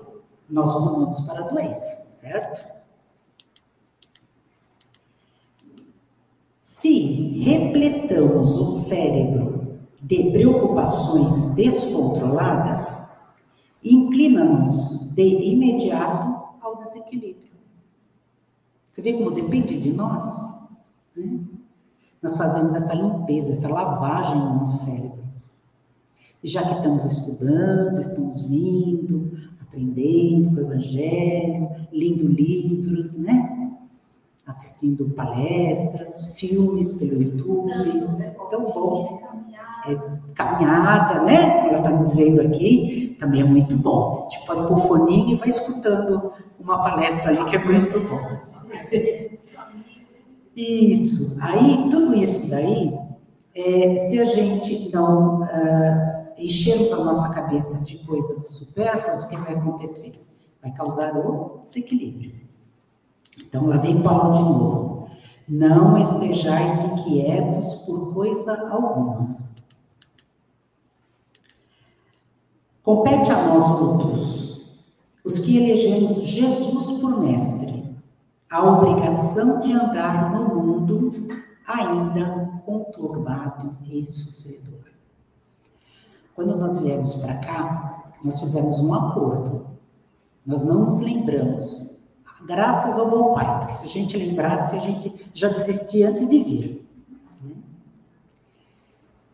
Nós 0.49 0.71
rumamos 0.73 1.21
para 1.21 1.41
a 1.41 1.47
doença, 1.49 2.13
certo? 2.17 2.79
Se 6.61 7.39
repletamos 7.39 8.57
o 8.57 8.67
cérebro 8.67 9.79
de 10.01 10.31
preocupações 10.31 11.55
descontroladas, 11.55 13.08
inclina-nos 13.83 15.09
de 15.13 15.51
imediato 15.51 16.57
ao 16.61 16.77
desequilíbrio. 16.77 17.49
Você 18.91 19.01
vê 19.01 19.13
como 19.13 19.31
depende 19.31 19.79
de 19.79 19.93
nós? 19.93 20.59
Né? 21.15 21.39
Nós 22.21 22.37
fazemos 22.37 22.75
essa 22.75 22.93
limpeza, 22.93 23.51
essa 23.51 23.69
lavagem 23.69 24.37
no 24.37 24.59
nosso 24.59 24.85
cérebro. 24.85 25.19
E 26.43 26.47
já 26.47 26.63
que 26.63 26.73
estamos 26.75 27.05
estudando, 27.05 27.99
estamos 27.99 28.47
vindo, 28.49 29.37
aprendendo 29.61 30.49
com 30.49 30.55
o 30.55 30.59
Evangelho, 30.61 31.69
lendo 31.91 32.27
livros, 32.27 33.17
né? 33.19 33.77
Assistindo 34.45 35.09
palestras, 35.09 36.33
filmes 36.35 36.93
pelo 36.93 37.21
YouTube. 37.21 37.71
Tão 38.49 38.63
bom. 38.63 39.21
É, 39.85 39.95
caminhada, 40.33 41.23
né? 41.23 41.67
Ela 41.67 41.77
está 41.77 41.91
me 41.91 42.05
dizendo 42.05 42.41
aqui, 42.41 43.08
também 43.19 43.41
é 43.41 43.43
muito 43.43 43.77
bom. 43.77 44.25
A 44.25 44.33
gente 44.33 44.45
pode 44.47 44.67
pôr 44.67 44.77
foninho 44.77 45.29
e 45.29 45.35
vai 45.35 45.49
escutando 45.49 46.31
uma 46.59 46.81
palestra 46.81 47.29
ali 47.29 47.45
que 47.45 47.55
é 47.57 47.63
muito 47.63 47.99
bom. 47.99 48.39
Isso. 50.55 51.37
Aí, 51.41 51.89
tudo 51.91 52.15
isso 52.15 52.49
daí, 52.49 52.97
é, 53.53 53.95
se 54.07 54.19
a 54.19 54.23
gente 54.23 54.91
não 54.91 55.41
uh, 55.41 56.19
enchermos 56.37 56.91
a 56.91 57.03
nossa 57.03 57.33
cabeça 57.33 57.85
de 57.85 57.97
coisas 57.99 58.47
supérfluas, 58.47 59.23
o 59.23 59.29
que 59.29 59.37
vai 59.37 59.53
acontecer? 59.53 60.27
Vai 60.61 60.71
causar 60.71 61.15
o 61.15 61.59
desequilíbrio. 61.61 62.33
Então, 63.47 63.67
lá 63.67 63.77
vem 63.77 64.01
Paulo 64.01 64.33
de 64.33 64.39
novo. 64.41 65.09
Não 65.47 65.97
estejais 65.97 66.83
inquietos 66.83 67.75
por 67.85 68.13
coisa 68.13 68.69
alguma. 68.69 69.37
Compete 72.83 73.31
a 73.31 73.47
nós 73.47 73.81
outros, 73.81 74.65
os 75.23 75.39
que 75.39 75.57
elegemos 75.57 76.23
Jesus 76.23 76.99
por 76.99 77.19
mestre, 77.19 77.95
a 78.49 78.63
obrigação 78.63 79.59
de 79.59 79.73
andar 79.73 80.31
no 80.31 80.55
mundo 80.55 81.27
ainda 81.67 82.61
conturbado 82.65 83.77
e 83.83 84.05
sofredor. 84.05 84.79
Quando 86.35 86.55
nós 86.55 86.77
viemos 86.77 87.15
para 87.15 87.35
cá, 87.37 88.13
nós 88.23 88.39
fizemos 88.39 88.79
um 88.79 88.93
acordo. 88.93 89.67
Nós 90.45 90.63
não 90.63 90.85
nos 90.85 91.01
lembramos, 91.01 91.99
graças 92.45 92.97
ao 92.97 93.09
bom 93.09 93.33
pai, 93.33 93.59
porque 93.59 93.73
se 93.73 93.85
a 93.85 93.89
gente 93.89 94.17
lembrasse, 94.17 94.75
a 94.75 94.79
gente 94.79 95.29
já 95.33 95.49
desistia 95.49 96.09
antes 96.09 96.27
de 96.27 96.43
vir. 96.43 96.89
Né? 97.41 97.51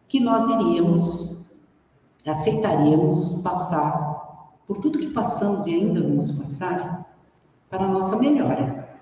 Que 0.07 0.19
nós 0.19 0.47
iríamos, 0.49 1.34
aceitaríamos 2.29 3.41
passar 3.41 4.55
por 4.65 4.77
tudo 4.79 4.99
que 4.99 5.11
passamos 5.11 5.67
e 5.67 5.75
ainda 5.75 6.01
vamos 6.01 6.31
passar 6.31 7.05
para 7.69 7.85
a 7.85 7.87
nossa 7.87 8.17
melhora 8.17 8.97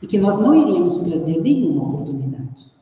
e 0.00 0.06
que 0.06 0.18
nós 0.18 0.40
não 0.40 0.54
iríamos 0.54 0.98
perder 0.98 1.40
nenhuma 1.40 1.84
oportunidade. 1.84 2.72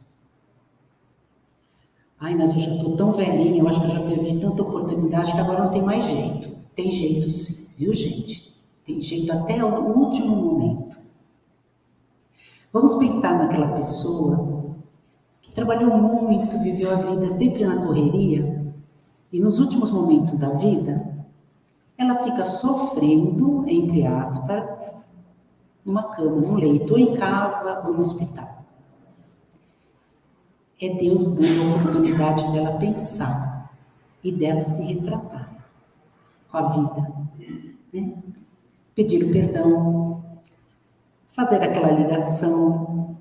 Ai, 2.19 2.35
mas 2.35 2.55
eu 2.55 2.61
já 2.61 2.75
estou 2.75 2.97
tão 2.97 3.13
velhinha, 3.13 3.63
eu 3.63 3.69
acho 3.69 3.81
que 3.81 3.87
eu 3.87 3.91
já 3.91 4.01
perdi 4.01 4.41
tanta 4.41 4.63
oportunidade 4.63 5.33
que 5.33 5.39
agora 5.39 5.65
não 5.65 5.71
tem 5.71 5.83
mais 5.83 6.05
jeito. 6.05 6.51
Tem 6.75 6.91
jeito 6.91 7.31
sim, 7.31 7.69
viu, 7.79 7.93
gente? 7.93 8.57
Tem 8.85 9.01
jeito 9.01 9.33
até 9.33 9.63
o 9.63 9.97
último 9.97 10.37
momento. 10.37 10.99
Vamos 12.73 12.95
pensar 12.95 13.39
naquela 13.39 13.69
pessoa 13.69 14.77
que 15.43 15.53
trabalhou 15.53 15.97
muito, 15.97 16.59
viveu 16.61 16.93
a 16.93 16.97
vida 16.97 17.29
sempre 17.29 17.65
na 17.65 17.85
correria, 17.85 18.60
e 19.33 19.41
nos 19.41 19.59
últimos 19.59 19.91
momentos 19.91 20.39
da 20.39 20.51
vida, 20.51 21.19
ela 21.97 22.17
fica 22.25 22.43
sofrendo, 22.43 23.65
entre 23.69 24.07
aspas, 24.07 25.19
numa 25.85 26.05
cama, 26.15 26.41
num 26.41 26.55
leito, 26.55 26.95
ou 26.95 26.99
em 26.99 27.15
casa 27.15 27.87
ou 27.87 27.95
no 27.95 28.01
hospital. 28.01 28.65
É 30.81 30.95
Deus 30.95 31.37
dando 31.37 31.63
a 31.63 31.77
oportunidade 31.77 32.51
dela 32.53 32.79
pensar 32.79 33.71
e 34.25 34.33
dela 34.33 34.65
se 34.65 34.83
retratar 34.83 35.65
com 36.51 36.57
a 36.57 36.69
vida. 36.69 37.13
Né? 37.93 38.15
Pedir 38.95 39.31
perdão, 39.31 40.25
fazer 41.31 41.63
aquela 41.63 41.91
ligação 41.91 43.17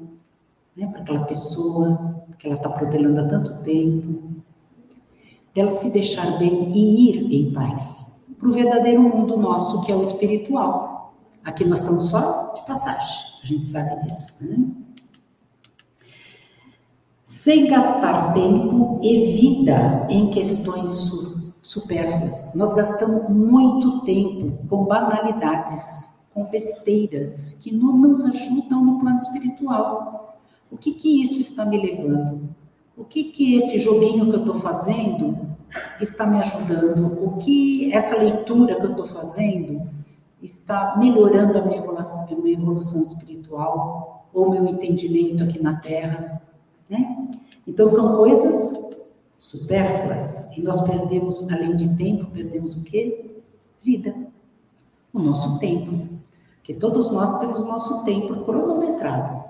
né, 0.76 0.88
para 0.88 1.02
aquela 1.02 1.26
pessoa 1.26 2.24
que 2.38 2.48
ela 2.48 2.56
está 2.56 2.70
protelando 2.70 3.20
há 3.20 3.28
tanto 3.28 3.62
tempo, 3.64 4.29
dela 5.54 5.72
se 5.72 5.92
deixar 5.92 6.38
bem 6.38 6.72
e 6.74 7.10
ir 7.10 7.34
em 7.34 7.54
paz 7.54 8.28
para 8.40 8.48
o 8.48 8.54
verdadeiro 8.54 9.02
mundo 9.02 9.38
nosso, 9.38 9.82
que 9.84 9.92
é 9.92 9.96
o 9.96 10.02
espiritual. 10.02 11.14
Aqui 11.44 11.66
nós 11.66 11.80
estamos 11.80 12.10
só 12.10 12.54
de 12.54 12.66
passagem, 12.66 13.26
a 13.44 13.46
gente 13.46 13.68
sabe 13.68 14.04
disso. 14.04 14.38
Né? 14.42 14.68
Sem 17.24 17.68
gastar 17.68 18.34
tempo 18.34 19.00
e 19.04 19.34
vida 19.34 20.08
em 20.10 20.30
questões 20.30 21.12
supérfluas. 21.62 22.54
Nós 22.56 22.74
gastamos 22.74 23.30
muito 23.30 24.02
tempo 24.02 24.58
com 24.68 24.86
banalidades, 24.86 26.26
com 26.34 26.44
besteiras 26.46 27.60
que 27.62 27.74
não 27.74 27.96
nos 27.96 28.26
ajudam 28.26 28.84
no 28.84 29.00
plano 29.00 29.18
espiritual. 29.18 30.40
O 30.72 30.78
que 30.78 30.94
que 30.94 31.22
isso 31.22 31.40
está 31.40 31.66
me 31.66 31.78
levando? 31.78 32.50
O 33.00 33.06
que 33.06 33.24
que 33.24 33.56
esse 33.56 33.80
joguinho 33.80 34.30
que 34.30 34.36
eu 34.36 34.42
estou 34.42 34.56
fazendo 34.56 35.38
está 36.02 36.28
me 36.28 36.38
ajudando? 36.38 37.18
O 37.24 37.38
que 37.38 37.94
essa 37.94 38.18
leitura 38.18 38.76
que 38.76 38.86
eu 38.86 38.92
estou 38.92 39.08
fazendo 39.08 39.90
está 40.44 40.98
melhorando 40.98 41.58
a 41.58 41.62
minha 41.62 41.80
evolução, 41.80 42.38
a 42.38 42.42
minha 42.42 42.58
evolução 42.58 43.02
espiritual 43.02 44.28
ou 44.34 44.52
meu 44.52 44.68
entendimento 44.68 45.44
aqui 45.44 45.64
na 45.64 45.76
Terra, 45.78 46.42
né? 46.90 47.30
Então 47.66 47.88
são 47.88 48.18
coisas 48.18 48.98
supérfluas 49.38 50.58
e 50.58 50.62
nós 50.62 50.82
perdemos, 50.82 51.50
além 51.50 51.78
de 51.78 51.96
tempo, 51.96 52.30
perdemos 52.32 52.76
o 52.76 52.84
quê? 52.84 53.32
Vida, 53.82 54.14
o 55.14 55.20
nosso 55.22 55.58
tempo, 55.58 56.06
que 56.64 56.74
todos 56.74 57.12
nós 57.12 57.40
temos 57.40 57.66
nosso 57.66 58.04
tempo 58.04 58.44
cronometrado. 58.44 59.42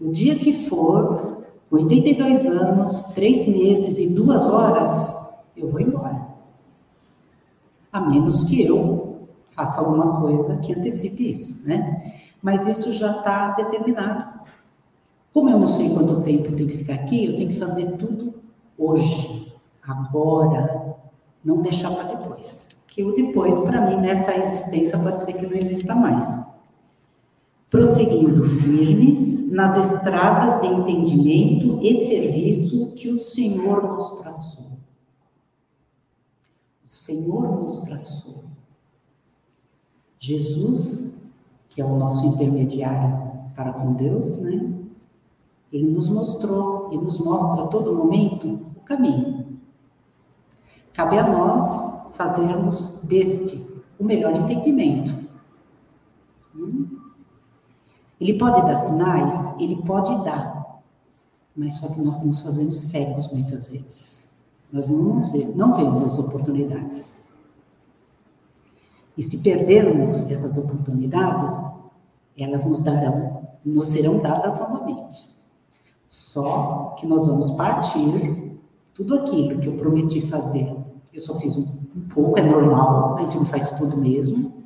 O 0.00 0.10
dia 0.10 0.34
que 0.34 0.52
for, 0.52 1.33
82 1.74 2.46
anos, 2.46 3.04
3 3.14 3.48
meses 3.48 3.98
e 3.98 4.14
2 4.14 4.48
horas, 4.48 5.42
eu 5.56 5.68
vou 5.68 5.80
embora. 5.80 6.26
A 7.92 8.00
menos 8.00 8.44
que 8.44 8.62
eu 8.62 9.28
faça 9.50 9.80
alguma 9.80 10.20
coisa 10.20 10.56
que 10.58 10.72
antecipe 10.72 11.32
isso, 11.32 11.66
né? 11.66 12.12
Mas 12.42 12.66
isso 12.66 12.92
já 12.92 13.18
está 13.18 13.52
determinado. 13.52 14.40
Como 15.32 15.48
eu 15.48 15.58
não 15.58 15.66
sei 15.66 15.94
quanto 15.94 16.22
tempo 16.22 16.46
eu 16.46 16.56
tenho 16.56 16.68
que 16.68 16.78
ficar 16.78 16.94
aqui, 16.94 17.26
eu 17.26 17.36
tenho 17.36 17.48
que 17.48 17.58
fazer 17.58 17.92
tudo 17.96 18.34
hoje, 18.78 19.52
agora, 19.82 20.96
não 21.44 21.60
deixar 21.62 21.90
para 21.90 22.14
depois. 22.14 22.84
Que 22.88 23.02
o 23.02 23.14
depois, 23.14 23.58
para 23.58 23.90
mim, 23.90 24.00
nessa 24.00 24.36
existência, 24.36 24.98
pode 24.98 25.20
ser 25.20 25.32
que 25.32 25.46
não 25.46 25.56
exista 25.56 25.94
mais. 25.94 26.53
Prosseguindo 27.74 28.44
firmes 28.44 29.50
nas 29.50 29.76
estradas 29.76 30.60
de 30.60 30.68
entendimento 30.68 31.80
e 31.82 32.06
serviço 32.06 32.92
que 32.92 33.08
o 33.08 33.18
Senhor 33.18 33.82
nos 33.82 34.12
traçou. 34.12 34.78
O 36.84 36.88
Senhor 36.88 37.60
nos 37.60 37.80
traçou. 37.80 38.44
Jesus, 40.20 41.20
que 41.68 41.80
é 41.80 41.84
o 41.84 41.98
nosso 41.98 42.24
intermediário 42.26 43.50
para 43.56 43.72
com 43.72 43.94
Deus, 43.94 44.36
né? 44.36 44.72
Ele 45.72 45.90
nos 45.90 46.08
mostrou 46.10 46.90
e 46.92 46.96
nos 46.96 47.18
mostra 47.18 47.64
a 47.64 47.66
todo 47.66 47.92
momento 47.92 48.70
o 48.76 48.80
caminho. 48.84 49.58
Cabe 50.92 51.18
a 51.18 51.28
nós 51.28 52.14
fazermos 52.14 53.02
deste 53.02 53.82
o 53.98 54.04
melhor 54.04 54.32
entendimento. 54.36 55.12
Hum? 56.54 56.83
Ele 58.20 58.38
pode 58.38 58.62
dar 58.62 58.76
sinais? 58.76 59.58
Ele 59.58 59.76
pode 59.82 60.24
dar. 60.24 60.82
Mas 61.56 61.74
só 61.74 61.88
que 61.88 62.00
nós 62.00 62.24
nos 62.24 62.40
fazemos 62.40 62.76
cegos 62.78 63.32
muitas 63.32 63.68
vezes. 63.68 64.40
Nós 64.72 64.88
não, 64.88 65.14
nos 65.14 65.28
vemos, 65.30 65.56
não 65.56 65.74
vemos 65.74 66.02
as 66.02 66.18
oportunidades. 66.18 67.24
E 69.16 69.22
se 69.22 69.38
perdermos 69.38 70.30
essas 70.30 70.58
oportunidades, 70.58 71.52
elas 72.36 72.64
nos 72.64 72.82
darão 72.82 73.44
nos 73.64 73.86
serão 73.86 74.18
dadas 74.18 74.60
novamente. 74.60 75.24
Só 76.08 76.94
que 76.98 77.06
nós 77.06 77.26
vamos 77.26 77.52
partir 77.52 78.60
tudo 78.92 79.16
aquilo 79.16 79.58
que 79.58 79.66
eu 79.66 79.76
prometi 79.76 80.20
fazer. 80.20 80.76
Eu 81.12 81.20
só 81.20 81.34
fiz 81.36 81.56
um, 81.56 81.66
um 81.96 82.08
pouco, 82.12 82.38
é 82.38 82.42
normal, 82.42 83.16
a 83.16 83.22
gente 83.22 83.36
não 83.36 83.44
faz 83.44 83.70
tudo 83.72 83.96
mesmo. 83.96 84.63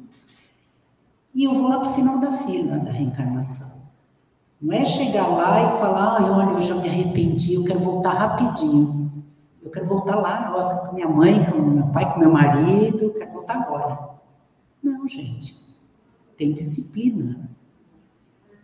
E 1.34 1.44
eu 1.44 1.54
vou 1.54 1.68
lá 1.68 1.78
para 1.80 1.90
o 1.90 1.94
final 1.94 2.18
da 2.18 2.32
fila 2.32 2.78
da 2.78 2.90
reencarnação. 2.90 3.78
Não 4.60 4.74
é 4.74 4.84
chegar 4.84 5.28
lá 5.28 5.62
e 5.62 5.78
falar, 5.78 6.16
ai, 6.16 6.30
olha, 6.30 6.54
eu 6.54 6.60
já 6.60 6.74
me 6.74 6.88
arrependi, 6.88 7.54
eu 7.54 7.64
quero 7.64 7.78
voltar 7.78 8.10
rapidinho. 8.10 9.24
Eu 9.62 9.70
quero 9.70 9.86
voltar 9.86 10.16
lá 10.16 10.52
ó, 10.54 10.86
com 10.86 10.94
minha 10.94 11.08
mãe, 11.08 11.44
com 11.44 11.58
meu 11.58 11.86
pai, 11.88 12.12
com 12.12 12.20
meu 12.20 12.32
marido, 12.32 13.04
eu 13.04 13.14
quero 13.14 13.32
voltar 13.32 13.54
agora. 13.54 14.10
Não, 14.82 15.06
gente. 15.06 15.68
Tem 16.36 16.52
disciplina. 16.52 17.48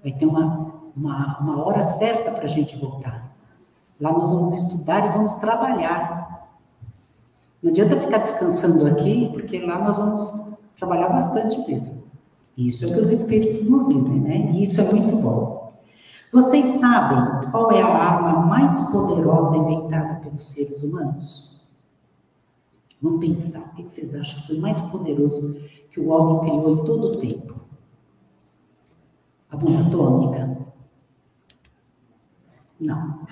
Vai 0.02 0.12
ter 0.12 0.26
uma, 0.26 0.72
uma, 0.96 1.38
uma 1.40 1.64
hora 1.64 1.84
certa 1.84 2.30
para 2.30 2.44
a 2.44 2.48
gente 2.48 2.76
voltar. 2.76 3.30
Lá 4.00 4.12
nós 4.12 4.32
vamos 4.32 4.52
estudar 4.52 5.06
e 5.06 5.12
vamos 5.12 5.36
trabalhar. 5.36 6.48
Não 7.62 7.70
adianta 7.70 7.96
ficar 7.96 8.18
descansando 8.18 8.86
aqui, 8.86 9.30
porque 9.32 9.60
lá 9.60 9.78
nós 9.78 9.96
vamos 9.96 10.52
trabalhar 10.76 11.08
bastante 11.08 11.58
mesmo. 11.68 12.03
Isso 12.56 12.84
é 12.84 12.88
o 12.88 12.92
que 12.94 13.00
os 13.00 13.10
espíritos 13.10 13.68
nos 13.68 13.88
dizem, 13.88 14.20
né? 14.20 14.52
E 14.52 14.62
isso 14.62 14.80
é 14.80 14.92
muito 14.92 15.16
bom. 15.16 15.72
Vocês 16.32 16.66
sabem 16.66 17.50
qual 17.50 17.70
é 17.70 17.80
a 17.80 17.86
arma 17.86 18.46
mais 18.46 18.90
poderosa 18.90 19.56
inventada 19.56 20.20
pelos 20.20 20.52
seres 20.52 20.82
humanos? 20.82 21.64
Vamos 23.00 23.20
pensar, 23.20 23.72
o 23.72 23.76
que 23.76 23.82
vocês 23.82 24.14
acham 24.14 24.40
que 24.40 24.46
foi 24.46 24.58
mais 24.58 24.80
poderoso 24.80 25.60
que 25.92 26.00
o 26.00 26.08
homem 26.08 26.40
criou 26.40 26.72
em 26.72 26.84
todo 26.84 27.08
o 27.08 27.12
tempo? 27.12 27.60
A 29.50 29.56
bomba 29.56 29.86
atômica? 29.86 30.58
Não. 32.80 33.26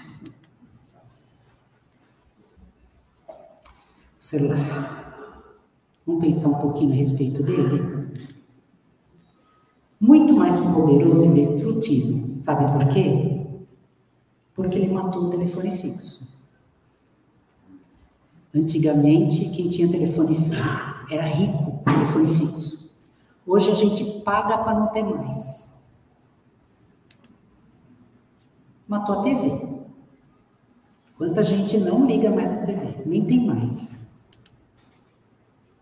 O 3.29 3.33
celular. 4.21 5.43
Vamos 6.07 6.25
pensar 6.25 6.49
um 6.49 6.61
pouquinho 6.61 6.93
a 6.93 6.97
respeito 6.97 7.43
dele? 7.43 8.02
Muito 10.03 10.33
mais 10.33 10.59
poderoso 10.59 11.27
e 11.27 11.35
destrutivo. 11.35 12.37
Sabe 12.37 12.73
por 12.73 12.89
quê? 12.93 13.47
Porque 14.53 14.77
ele 14.77 14.93
matou 14.93 15.27
o 15.27 15.31
telefone 15.31 15.71
fixo. 15.71 16.37
Antigamente, 18.53 19.51
quem 19.51 19.69
tinha 19.69 19.89
telefone 19.89 20.35
fixo 20.35 20.61
era 21.09 21.23
rico, 21.23 21.81
telefone 21.85 22.29
fixo. 22.35 22.97
Hoje 23.47 23.71
a 23.71 23.75
gente 23.75 24.05
paga 24.23 24.59
para 24.59 24.81
não 24.81 24.89
ter 24.89 25.05
mais. 25.05 25.73
matou 28.93 29.21
a 29.21 29.23
TV. 29.23 29.69
Quanta 31.17 31.43
gente 31.43 31.79
não 31.79 32.05
liga 32.05 32.31
mais 32.31 32.53
a 32.53 32.67
TV, 32.67 33.03
nem 33.07 33.25
tem 33.25 33.47
mais. 33.47 34.13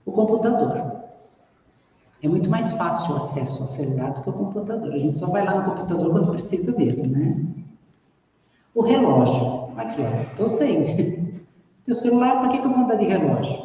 O 0.05 0.13
computador. 0.13 0.90
É 2.23 2.29
muito 2.29 2.51
mais 2.51 2.73
fácil 2.73 3.15
o 3.15 3.17
acesso 3.17 3.63
ao 3.63 3.69
celular 3.69 4.13
do 4.13 4.23
que 4.23 4.29
o 4.29 4.33
computador. 4.33 4.93
A 4.93 4.99
gente 4.99 5.17
só 5.17 5.27
vai 5.29 5.45
lá 5.45 5.55
no 5.55 5.71
computador 5.71 6.11
quando 6.11 6.33
precisa 6.33 6.77
mesmo, 6.77 7.07
né? 7.07 7.37
O 8.75 8.83
relógio. 8.83 9.71
Aqui, 9.77 10.03
ó, 10.03 10.35
tô 10.37 10.47
sem. 10.47 11.41
Teu 11.85 11.95
celular, 11.95 12.41
para 12.41 12.51
que, 12.51 12.59
que 12.59 12.67
eu 12.67 12.71
vou 12.71 12.85
andar 12.85 12.97
de 12.97 13.07
relógio? 13.07 13.59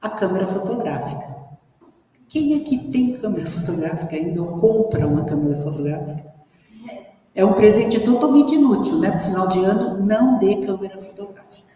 A 0.00 0.10
câmera 0.10 0.46
fotográfica. 0.46 1.34
Quem 2.28 2.60
aqui 2.60 2.78
tem 2.90 3.16
câmera 3.16 3.46
fotográfica 3.50 4.14
ainda 4.14 4.42
ou 4.42 4.58
compra 4.58 5.06
uma 5.06 5.24
câmera 5.24 5.56
fotográfica? 5.62 6.34
É 7.34 7.44
um 7.44 7.54
presente 7.54 7.98
totalmente 8.00 8.54
inútil, 8.54 9.00
né? 9.00 9.10
Para 9.10 9.20
final 9.20 9.48
de 9.48 9.58
ano, 9.64 10.04
não 10.04 10.38
dê 10.38 10.56
câmera 10.56 11.00
fotográfica. 11.00 11.72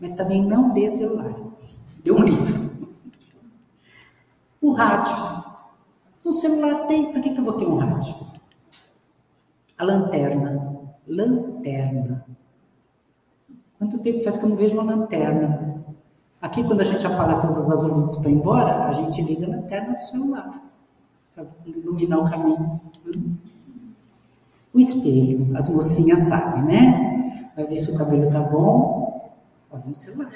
Mas 0.00 0.12
também 0.12 0.42
não 0.42 0.72
dê 0.72 0.88
celular. 0.88 1.34
Dê 2.02 2.12
um 2.12 2.22
livro. 2.22 2.63
O 4.64 4.72
rádio. 4.72 5.44
O 6.24 6.32
celular 6.32 6.86
tem, 6.86 7.12
para 7.12 7.20
que, 7.20 7.34
que 7.34 7.38
eu 7.38 7.44
vou 7.44 7.52
ter 7.52 7.66
um 7.66 7.76
rádio? 7.76 8.14
A 9.76 9.84
lanterna. 9.84 10.80
Lanterna. 11.06 12.24
Quanto 13.78 13.98
tempo 13.98 14.24
faz 14.24 14.38
que 14.38 14.44
eu 14.46 14.48
não 14.48 14.56
vejo 14.56 14.72
uma 14.72 14.96
lanterna? 14.96 15.84
Aqui, 16.40 16.64
quando 16.64 16.80
a 16.80 16.84
gente 16.84 17.06
apaga 17.06 17.42
todas 17.42 17.70
as 17.70 17.84
luzes 17.84 18.16
para 18.22 18.30
ir 18.30 18.36
embora, 18.36 18.88
a 18.88 18.92
gente 18.92 19.20
liga 19.20 19.44
a 19.44 19.50
lanterna 19.50 19.92
do 19.92 20.00
celular 20.00 20.62
para 21.34 21.44
iluminar 21.66 22.20
o 22.20 22.30
caminho. 22.30 22.80
O 24.72 24.80
espelho, 24.80 25.54
as 25.58 25.68
mocinhas 25.68 26.20
sabem, 26.20 26.64
né? 26.64 27.50
Vai 27.54 27.66
ver 27.66 27.76
se 27.76 27.94
o 27.94 27.98
cabelo 27.98 28.30
tá 28.30 28.40
bom, 28.40 29.30
olha 29.70 29.84
no 29.84 29.94
celular. 29.94 30.32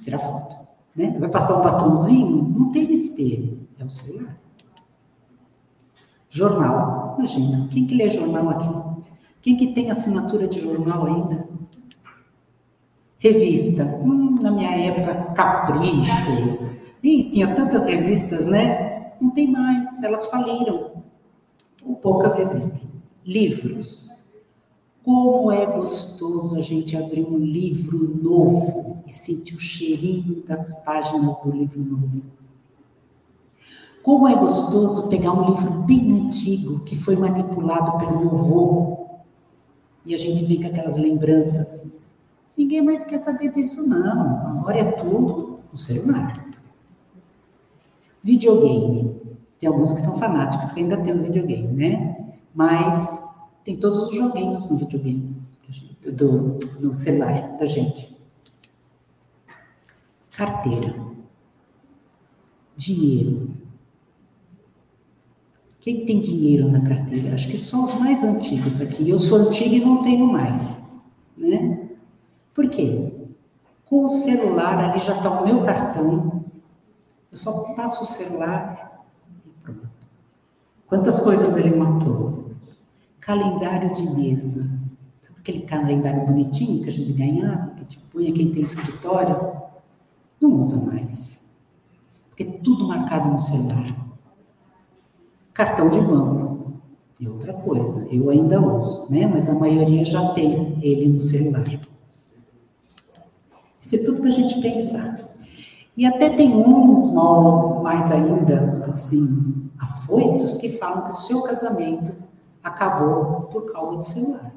Tirar 0.00 0.18
foto. 0.20 0.69
Né? 0.94 1.16
Vai 1.18 1.28
passar 1.28 1.58
um 1.58 1.62
batonzinho, 1.62 2.42
não 2.56 2.72
tem 2.72 2.90
espelho, 2.92 3.66
é 3.78 3.84
o 3.84 3.90
celular. 3.90 4.38
Jornal, 6.28 7.16
imagina, 7.18 7.68
quem 7.70 7.86
que 7.86 7.94
lê 7.94 8.08
jornal 8.08 8.50
aqui? 8.50 8.90
Quem 9.42 9.56
que 9.56 9.72
tem 9.72 9.90
assinatura 9.90 10.46
de 10.46 10.60
jornal 10.60 11.06
ainda? 11.06 11.48
Revista, 13.18 13.84
hum, 13.84 14.38
na 14.40 14.50
minha 14.50 14.70
época, 14.70 15.32
Capricho, 15.34 16.58
e 17.02 17.30
tinha 17.30 17.54
tantas 17.54 17.86
revistas, 17.86 18.46
né? 18.46 19.12
Não 19.20 19.30
tem 19.30 19.50
mais, 19.50 20.02
elas 20.02 20.30
faliram, 20.30 21.02
ou 21.84 21.96
poucas 21.96 22.38
existem 22.38 22.90
livros. 23.24 24.19
Como 25.04 25.50
é 25.50 25.64
gostoso 25.64 26.56
a 26.56 26.60
gente 26.60 26.96
abrir 26.96 27.24
um 27.24 27.38
livro 27.38 28.18
novo 28.22 29.02
e 29.06 29.12
sentir 29.12 29.54
o 29.54 29.60
cheirinho 29.60 30.42
das 30.46 30.84
páginas 30.84 31.40
do 31.40 31.50
livro 31.50 31.80
novo. 31.82 32.22
Como 34.02 34.28
é 34.28 34.34
gostoso 34.34 35.08
pegar 35.08 35.32
um 35.32 35.46
livro 35.46 35.70
bem 35.82 36.26
antigo 36.26 36.80
que 36.80 36.96
foi 36.96 37.16
manipulado 37.16 37.98
pelo 37.98 38.20
meu 38.20 38.30
avô 38.30 39.06
e 40.04 40.14
a 40.14 40.18
gente 40.18 40.46
fica 40.46 40.68
aquelas 40.68 40.96
lembranças. 40.96 42.02
Ninguém 42.56 42.82
mais 42.82 43.04
quer 43.04 43.18
saber 43.18 43.52
disso, 43.52 43.88
não. 43.88 44.58
Agora 44.58 44.78
é 44.78 44.92
tudo 44.92 45.60
no 45.70 45.78
celular. 45.78 46.46
Videogame. 48.22 49.18
Tem 49.58 49.68
alguns 49.68 49.92
que 49.92 50.00
são 50.00 50.18
fanáticos 50.18 50.72
que 50.72 50.80
ainda 50.80 50.96
tem 50.98 51.14
o 51.14 51.22
videogame, 51.22 51.68
né? 51.68 52.34
Mas 52.54 53.29
tem 53.64 53.76
todos 53.76 53.98
os 53.98 54.14
joguinhos 54.14 54.70
no 54.70 54.78
videogame, 54.78 55.36
do, 56.12 56.58
no 56.80 56.94
celular 56.94 57.56
da 57.58 57.66
gente. 57.66 58.16
Carteira. 60.30 60.94
Dinheiro. 62.76 63.50
Quem 65.80 66.04
tem 66.04 66.20
dinheiro 66.20 66.70
na 66.70 66.80
carteira? 66.86 67.34
Acho 67.34 67.48
que 67.48 67.56
só 67.56 67.84
os 67.84 67.94
mais 67.94 68.22
antigos 68.22 68.80
aqui. 68.80 69.08
Eu 69.08 69.18
sou 69.18 69.38
antiga 69.38 69.76
e 69.76 69.80
não 69.80 70.02
tenho 70.02 70.26
mais. 70.26 70.90
Né? 71.36 71.90
Por 72.54 72.68
quê? 72.68 73.12
Com 73.86 74.04
o 74.04 74.08
celular 74.08 74.78
ali 74.78 74.98
já 74.98 75.16
está 75.16 75.40
o 75.40 75.44
meu 75.44 75.64
cartão. 75.64 76.44
Eu 77.30 77.36
só 77.36 77.72
passo 77.74 78.02
o 78.02 78.06
celular 78.06 79.06
e 79.46 79.50
pronto. 79.62 79.88
Quantas 80.86 81.20
coisas 81.20 81.56
ele 81.56 81.76
matou? 81.76 82.39
Calendário 83.20 83.92
de 83.92 84.02
mesa. 84.10 84.62
Sabe 85.20 85.40
aquele 85.40 85.60
calendário 85.60 86.26
bonitinho 86.26 86.82
que 86.82 86.88
a 86.88 86.92
gente 86.92 87.12
ganhava, 87.12 87.74
que 87.76 87.84
tipo, 87.84 88.06
punha 88.10 88.32
quem 88.32 88.50
tem 88.50 88.62
escritório? 88.62 89.36
Não 90.40 90.58
usa 90.58 90.86
mais. 90.86 91.58
Porque 92.28 92.42
é 92.42 92.46
tudo 92.46 92.88
marcado 92.88 93.28
no 93.28 93.38
celular. 93.38 93.94
Cartão 95.52 95.90
de 95.90 96.00
banco. 96.00 96.80
É 97.22 97.28
outra 97.28 97.52
coisa. 97.52 98.08
Eu 98.10 98.30
ainda 98.30 98.60
uso, 98.60 99.06
né? 99.10 99.26
Mas 99.26 99.48
a 99.48 99.54
maioria 99.54 100.04
já 100.04 100.32
tem 100.32 100.78
ele 100.80 101.12
no 101.12 101.20
celular. 101.20 101.64
Isso 103.78 103.96
é 103.96 103.98
tudo 103.98 104.20
para 104.20 104.28
a 104.28 104.32
gente 104.32 104.60
pensar. 104.60 105.20
E 105.96 106.06
até 106.06 106.30
tem 106.30 106.56
uns 106.56 107.12
mal, 107.12 107.82
mais 107.82 108.10
ainda, 108.10 108.84
assim, 108.86 109.70
afoitos, 109.78 110.56
que 110.56 110.70
falam 110.70 111.04
que 111.04 111.10
o 111.10 111.14
seu 111.14 111.42
casamento 111.42 112.12
acabou 112.62 113.42
por 113.42 113.72
causa 113.72 113.96
do 113.96 114.02
celular. 114.02 114.52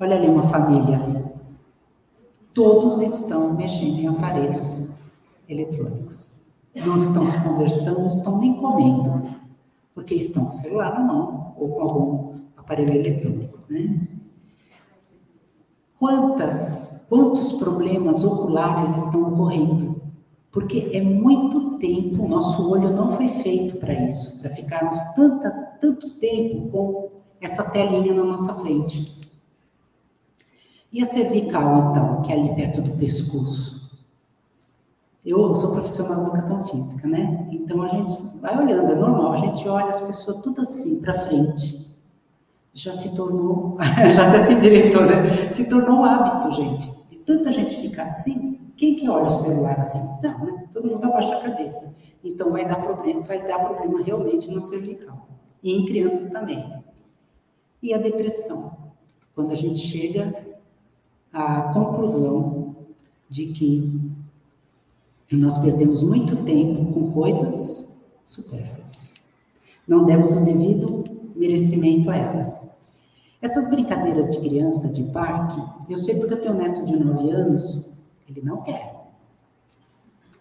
Olha 0.00 0.16
ali 0.16 0.28
uma 0.28 0.44
família. 0.44 1.00
Todos 2.54 3.00
estão 3.00 3.54
mexendo 3.54 3.98
em 3.98 4.08
aparelhos 4.08 4.90
eletrônicos. 5.48 6.38
Não 6.74 6.94
estão 6.94 7.26
se 7.26 7.42
conversando, 7.42 8.00
não 8.00 8.08
estão 8.08 8.38
nem 8.38 8.60
comendo, 8.60 9.34
porque 9.94 10.14
estão 10.14 10.44
com 10.44 10.50
o 10.50 10.54
celular 10.54 10.94
na 10.94 11.00
mão 11.00 11.54
ou 11.56 11.68
com 11.70 11.82
algum 11.82 12.34
aparelho 12.56 12.94
eletrônico. 12.94 13.58
Né? 13.68 14.06
Quantas, 15.98 17.06
quantos 17.08 17.54
problemas 17.54 18.24
oculares 18.24 19.04
estão 19.04 19.32
ocorrendo? 19.32 20.00
Porque 20.52 20.90
é 20.92 21.02
muito 21.02 21.67
tempo, 21.78 22.28
nosso 22.28 22.70
olho 22.70 22.90
não 22.90 23.08
foi 23.16 23.28
feito 23.28 23.78
para 23.78 23.92
isso, 23.92 24.40
para 24.40 24.50
ficarmos 24.50 24.96
tanta, 25.14 25.50
tanto 25.80 26.10
tempo 26.18 26.68
com 26.70 27.10
essa 27.40 27.70
telinha 27.70 28.12
na 28.12 28.24
nossa 28.24 28.54
frente. 28.54 29.18
E 30.92 31.02
a 31.02 31.06
cervical, 31.06 31.90
então, 31.90 32.22
que 32.22 32.32
é 32.32 32.36
ali 32.36 32.54
perto 32.54 32.80
do 32.80 32.92
pescoço? 32.92 33.78
Eu 35.24 35.54
sou 35.54 35.72
profissional 35.72 36.16
de 36.16 36.20
educação 36.22 36.64
física, 36.64 37.06
né? 37.06 37.46
Então 37.52 37.82
a 37.82 37.88
gente 37.88 38.14
vai 38.40 38.58
olhando, 38.58 38.92
é 38.92 38.94
normal, 38.94 39.32
a 39.32 39.36
gente 39.36 39.68
olha 39.68 39.90
as 39.90 40.00
pessoas 40.00 40.38
tudo 40.38 40.62
assim 40.62 41.02
para 41.02 41.20
frente. 41.20 41.86
Já 42.72 42.92
se 42.92 43.14
tornou, 43.14 43.76
já 44.14 44.28
até 44.28 44.38
se 44.38 44.54
direitou, 44.60 45.04
né? 45.04 45.52
Se 45.52 45.68
tornou 45.68 46.00
um 46.00 46.04
hábito, 46.04 46.54
gente. 46.54 46.90
De 47.10 47.18
tanta 47.18 47.52
gente 47.52 47.76
ficar 47.76 48.04
assim, 48.04 48.57
quem 48.78 48.94
que 48.94 49.08
olha 49.08 49.26
o 49.26 49.30
celular 49.30 49.80
assim? 49.80 50.22
Não, 50.22 50.46
né? 50.46 50.68
Todo 50.72 50.88
mundo 50.88 51.04
abaixa 51.04 51.36
a 51.36 51.40
cabeça. 51.40 51.98
Então 52.22 52.52
vai 52.52 52.66
dar 52.66 52.76
problema, 52.76 53.20
vai 53.22 53.46
dar 53.46 53.58
problema 53.58 54.02
realmente 54.02 54.50
na 54.54 54.60
cervical. 54.60 55.28
E 55.62 55.72
em 55.72 55.84
crianças 55.84 56.30
também. 56.30 56.82
E 57.82 57.92
a 57.92 57.98
depressão? 57.98 58.76
Quando 59.34 59.50
a 59.50 59.56
gente 59.56 59.80
chega 59.80 60.46
à 61.32 61.72
conclusão 61.72 62.76
de 63.28 63.46
que 63.46 64.10
nós 65.32 65.58
perdemos 65.58 66.02
muito 66.02 66.36
tempo 66.44 66.92
com 66.92 67.10
coisas 67.10 68.08
supérfluas. 68.24 69.14
Não 69.86 70.04
demos 70.04 70.30
o 70.32 70.44
devido 70.44 71.04
merecimento 71.34 72.10
a 72.10 72.16
elas. 72.16 72.78
Essas 73.42 73.68
brincadeiras 73.68 74.28
de 74.28 74.40
criança 74.40 74.92
de 74.92 75.04
parque, 75.04 75.60
eu 75.88 75.96
sei 75.96 76.16
porque 76.16 76.34
eu 76.34 76.40
tenho 76.40 76.54
um 76.54 76.58
neto 76.58 76.84
de 76.84 76.96
9 76.96 77.30
anos, 77.30 77.97
ele 78.28 78.42
não 78.42 78.62
quer. 78.62 78.94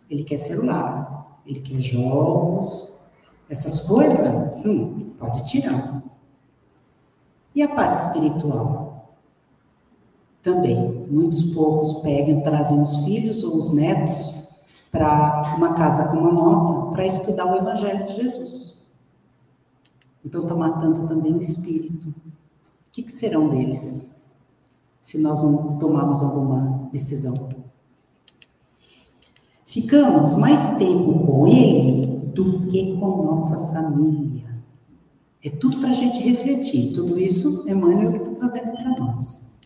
Ele 0.10 0.24
quer 0.24 0.38
celular, 0.38 1.42
ele 1.46 1.62
quer 1.62 1.80
jogos, 1.80 3.10
essas 3.50 3.82
coisas, 3.82 4.28
hum, 4.66 5.12
pode 5.18 5.46
tirar. 5.46 6.04
E 7.56 7.62
a 7.64 7.74
parte 7.74 8.00
espiritual? 8.02 9.16
Também, 10.44 11.08
muitos 11.10 11.54
poucos 11.54 12.02
pegam, 12.02 12.42
trazem 12.42 12.82
os 12.82 13.04
filhos 13.04 13.44
ou 13.44 13.58
os 13.58 13.74
netos 13.74 14.48
para 14.92 15.56
uma 15.58 15.74
casa 15.74 16.10
como 16.10 16.30
a 16.30 16.32
nossa 16.32 16.92
para 16.92 17.06
estudar 17.06 17.46
o 17.46 17.58
Evangelho 17.58 18.06
de 18.06 18.14
Jesus. 18.14 18.88
Então 20.24 20.44
está 20.44 20.56
matando 20.56 21.08
também 21.08 21.34
o 21.34 21.42
espírito. 21.42 22.10
O 22.10 22.14
que, 22.92 23.04
que 23.04 23.12
serão 23.12 23.50
deles 23.50 24.22
se 25.02 25.20
nós 25.20 25.42
não 25.44 25.78
tomarmos 25.78 26.22
alguma 26.22 26.90
decisão? 26.92 27.67
Ficamos 29.68 30.38
mais 30.38 30.78
tempo 30.78 31.26
com 31.26 31.46
ele 31.46 32.08
do 32.34 32.62
que 32.68 32.96
com 32.98 33.24
nossa 33.24 33.68
família. 33.74 34.46
É 35.44 35.50
tudo 35.50 35.82
para 35.82 35.90
a 35.90 35.94
gente 35.94 36.20
refletir. 36.20 36.94
Tudo 36.94 37.20
isso 37.20 37.70
Emmanuel 37.70 38.16
está 38.16 38.32
trazendo 38.32 38.72
para 38.78 38.98
nós. 38.98 39.58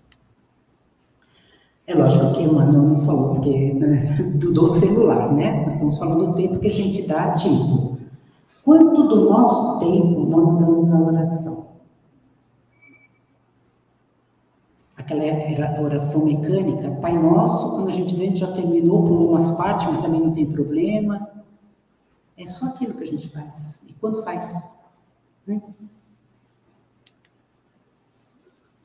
É 1.86 1.94
lógico 1.94 2.34
que 2.34 2.42
Emmanuel 2.42 2.82
não 2.82 3.00
falou 3.02 3.36
porque, 3.36 3.74
né, 3.74 4.00
do 4.38 4.68
celular, 4.68 5.32
né? 5.34 5.64
Nós 5.66 5.76
estamos 5.76 6.00
falando 6.00 6.32
do 6.32 6.34
tempo 6.34 6.58
que 6.58 6.68
a 6.68 6.72
gente 6.72 7.04
dá, 7.04 7.34
tipo, 7.34 8.00
quanto 8.66 9.08
do 9.08 9.30
nosso 9.30 9.80
tempo 9.82 10.26
nós 10.26 10.60
damos 10.60 10.92
à 10.92 11.00
oração? 11.00 11.71
Aquela 15.12 15.26
era 15.26 15.82
oração 15.82 16.24
mecânica, 16.24 16.90
Pai 17.02 17.12
Nosso, 17.22 17.76
quando 17.76 17.90
a 17.90 17.92
gente 17.92 18.16
vê, 18.16 18.24
a 18.24 18.26
gente 18.28 18.40
já 18.40 18.52
terminou 18.54 19.04
por 19.04 19.12
umas 19.12 19.52
partes, 19.58 19.88
mas 19.88 20.02
também 20.02 20.22
não 20.22 20.32
tem 20.32 20.46
problema. 20.46 21.30
É 22.38 22.48
só 22.48 22.68
aquilo 22.68 22.94
que 22.94 23.04
a 23.04 23.08
gente 23.08 23.28
faz. 23.28 23.88
E 23.90 23.94
quando 23.96 24.24
faz? 24.24 24.72
Né? 25.46 25.62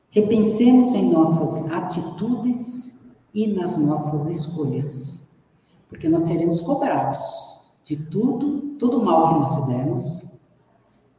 Repensemos 0.09 0.93
em 0.95 1.11
nossas 1.11 1.71
atitudes 1.71 3.05
e 3.33 3.47
nas 3.47 3.77
nossas 3.77 4.27
escolhas, 4.27 5.43
porque 5.87 6.09
nós 6.09 6.23
seremos 6.23 6.59
cobrados 6.59 7.61
de 7.85 7.95
tudo, 7.95 8.75
todo 8.77 9.01
mal 9.01 9.29
que 9.29 9.39
nós 9.39 9.55
fizemos, 9.55 10.39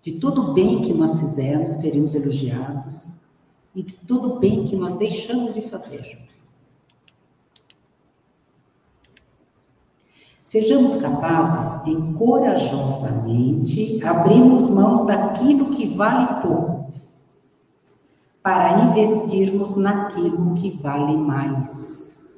de 0.03 0.21
todo 0.21 0.53
bem 0.53 0.83
que 0.83 0.93
nós 0.93 1.19
fizemos, 1.19 1.73
seremos 1.73 2.15
elogiados, 2.15 3.13
e 3.75 3.83
de 3.83 3.95
todo 3.95 4.35
o 4.35 4.39
bem 4.39 4.65
que 4.65 4.77
nós 4.77 4.97
deixamos 4.97 5.55
de 5.55 5.63
fazer. 5.63 6.19
Sejamos 10.43 10.97
capazes 10.97 11.85
de 11.85 12.15
corajosamente 12.15 14.03
abrirmos 14.03 14.71
mãos 14.71 15.07
daquilo 15.07 15.71
que 15.71 15.87
vale 15.87 16.41
pouco, 16.41 16.91
para 18.43 18.85
investirmos 18.85 19.77
naquilo 19.77 20.55
que 20.55 20.71
vale 20.71 21.19
mais. 21.19 22.33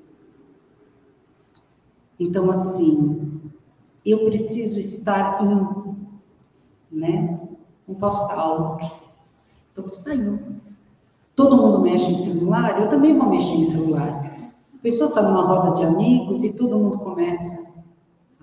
Então, 2.19 2.51
assim, 2.51 3.40
eu 4.05 4.25
preciso 4.25 4.81
estar 4.81 5.40
em, 5.45 5.97
né? 6.90 7.40
Estar 7.88 8.38
alto, 8.38 8.87
então 9.73 9.87
estar 9.87 10.14
em. 10.16 10.61
Todo 11.40 11.57
mundo 11.57 11.81
mexe 11.81 12.12
em 12.12 12.16
celular, 12.16 12.79
eu 12.79 12.90
também 12.90 13.14
vou 13.14 13.26
mexer 13.26 13.55
em 13.55 13.62
celular. 13.62 14.31
A 14.74 14.79
pessoa 14.83 15.09
está 15.09 15.22
numa 15.22 15.40
roda 15.40 15.70
de 15.74 15.83
amigos 15.83 16.44
e 16.44 16.53
todo 16.53 16.79
mundo 16.79 16.98
começa 16.98 17.81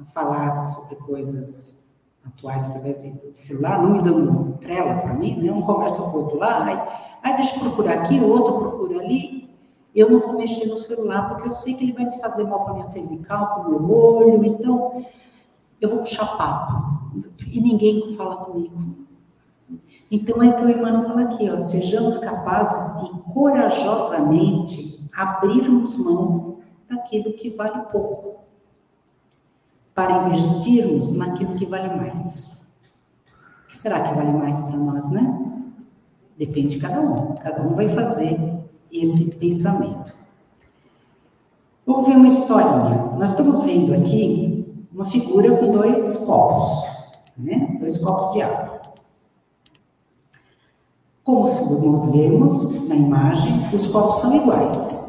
a 0.02 0.06
falar 0.06 0.64
sobre 0.64 0.96
coisas 0.96 1.96
atuais 2.26 2.68
através 2.68 2.98
do 3.04 3.20
celular, 3.34 3.84
não 3.84 3.92
me 3.92 4.02
dando 4.02 4.58
trela 4.58 4.96
para 4.96 5.14
mim, 5.14 5.40
né? 5.40 5.52
Um 5.52 5.62
conversa 5.62 6.02
com 6.02 6.18
o 6.18 6.22
outro 6.24 6.40
lá, 6.40 6.66
aí, 6.66 6.80
aí 7.22 7.36
deixa 7.36 7.58
eu 7.58 7.60
procurar 7.60 7.94
aqui, 8.00 8.20
o 8.20 8.32
outro 8.32 8.58
procura 8.58 9.00
ali. 9.00 9.48
Eu 9.94 10.10
não 10.10 10.20
vou 10.20 10.36
mexer 10.36 10.66
no 10.66 10.76
celular 10.76 11.30
porque 11.30 11.50
eu 11.50 11.52
sei 11.52 11.76
que 11.76 11.84
ele 11.84 11.94
vai 11.94 12.06
me 12.06 12.20
fazer 12.20 12.46
mal 12.46 12.64
para 12.64 12.74
minha 12.74 12.86
cervical, 12.86 13.54
para 13.54 13.70
o 13.70 13.80
meu 13.80 13.96
olho, 13.96 14.44
então 14.44 15.06
eu 15.80 15.88
vou 15.88 16.00
puxar 16.00 16.36
papo. 16.36 16.98
E 17.46 17.62
ninguém 17.62 18.16
fala 18.16 18.38
comigo. 18.38 19.07
Então 20.10 20.42
é 20.42 20.54
que 20.54 20.64
o 20.64 20.70
Emmanuel 20.70 21.04
fala 21.04 21.24
aqui, 21.24 21.50
ó, 21.50 21.58
sejamos 21.58 22.18
capazes 22.18 23.10
e 23.10 23.34
corajosamente 23.34 25.10
abrirmos 25.14 25.98
mão 25.98 26.60
daquilo 26.90 27.34
que 27.34 27.50
vale 27.50 27.82
pouco 27.92 28.38
para 29.94 30.28
investirmos 30.28 31.18
naquilo 31.18 31.56
que 31.56 31.66
vale 31.66 31.90
mais. 31.96 32.78
O 33.66 33.68
que 33.68 33.76
será 33.76 34.02
que 34.02 34.14
vale 34.14 34.32
mais 34.32 34.60
para 34.60 34.78
nós, 34.78 35.10
né? 35.10 35.44
Depende 36.38 36.76
de 36.76 36.80
cada 36.80 37.02
um. 37.02 37.34
Cada 37.36 37.64
um 37.64 37.74
vai 37.74 37.88
fazer 37.90 38.40
esse 38.92 39.36
pensamento. 39.38 40.14
Vou 41.86 42.04
ver 42.04 42.16
uma 42.16 42.28
historinha. 42.28 43.12
Nós 43.18 43.32
estamos 43.32 43.64
vendo 43.64 43.94
aqui 43.94 44.86
uma 44.94 45.06
figura 45.06 45.58
com 45.58 45.72
dois 45.72 46.26
copos, 46.26 46.86
né? 47.38 47.78
Dois 47.80 47.98
copos 47.98 48.34
de 48.34 48.42
água. 48.44 48.77
Como 51.28 51.92
nós 51.92 52.12
vemos 52.14 52.88
na 52.88 52.96
imagem, 52.96 53.76
os 53.76 53.88
copos 53.88 54.22
são 54.22 54.34
iguais. 54.34 55.08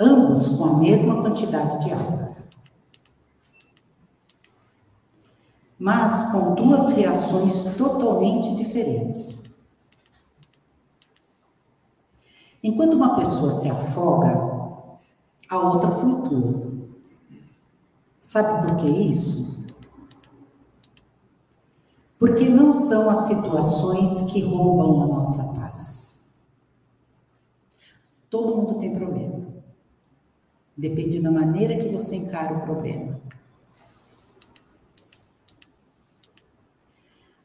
ambos 0.00 0.56
com 0.56 0.64
a 0.64 0.78
mesma 0.78 1.20
quantidade 1.20 1.84
de 1.84 1.92
água. 1.92 2.36
Mas 5.76 6.30
com 6.30 6.54
duas 6.54 6.88
reações 6.90 7.76
totalmente 7.76 8.54
diferentes. 8.54 9.58
Enquanto 12.62 12.94
uma 12.94 13.16
pessoa 13.16 13.50
se 13.50 13.68
afoga, 13.68 14.28
a 15.48 15.58
outra 15.58 15.90
flutua. 15.90 16.70
Sabe 18.20 18.68
por 18.68 18.76
que 18.76 18.86
isso? 18.86 19.59
Porque 22.20 22.50
não 22.50 22.70
são 22.70 23.08
as 23.08 23.28
situações 23.28 24.30
que 24.30 24.42
roubam 24.42 25.04
a 25.04 25.06
nossa 25.06 25.42
paz. 25.54 26.34
Todo 28.28 28.56
mundo 28.56 28.78
tem 28.78 28.94
problema. 28.94 29.46
Depende 30.76 31.18
da 31.22 31.30
maneira 31.30 31.78
que 31.78 31.88
você 31.88 32.16
encara 32.16 32.58
o 32.58 32.60
problema. 32.60 33.18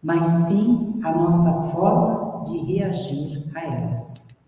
Mas 0.04 0.26
sim 0.26 1.00
a 1.06 1.12
nossa 1.14 1.72
forma 1.72 2.44
de 2.44 2.58
reagir 2.58 3.50
a 3.56 3.64
elas. 3.64 4.44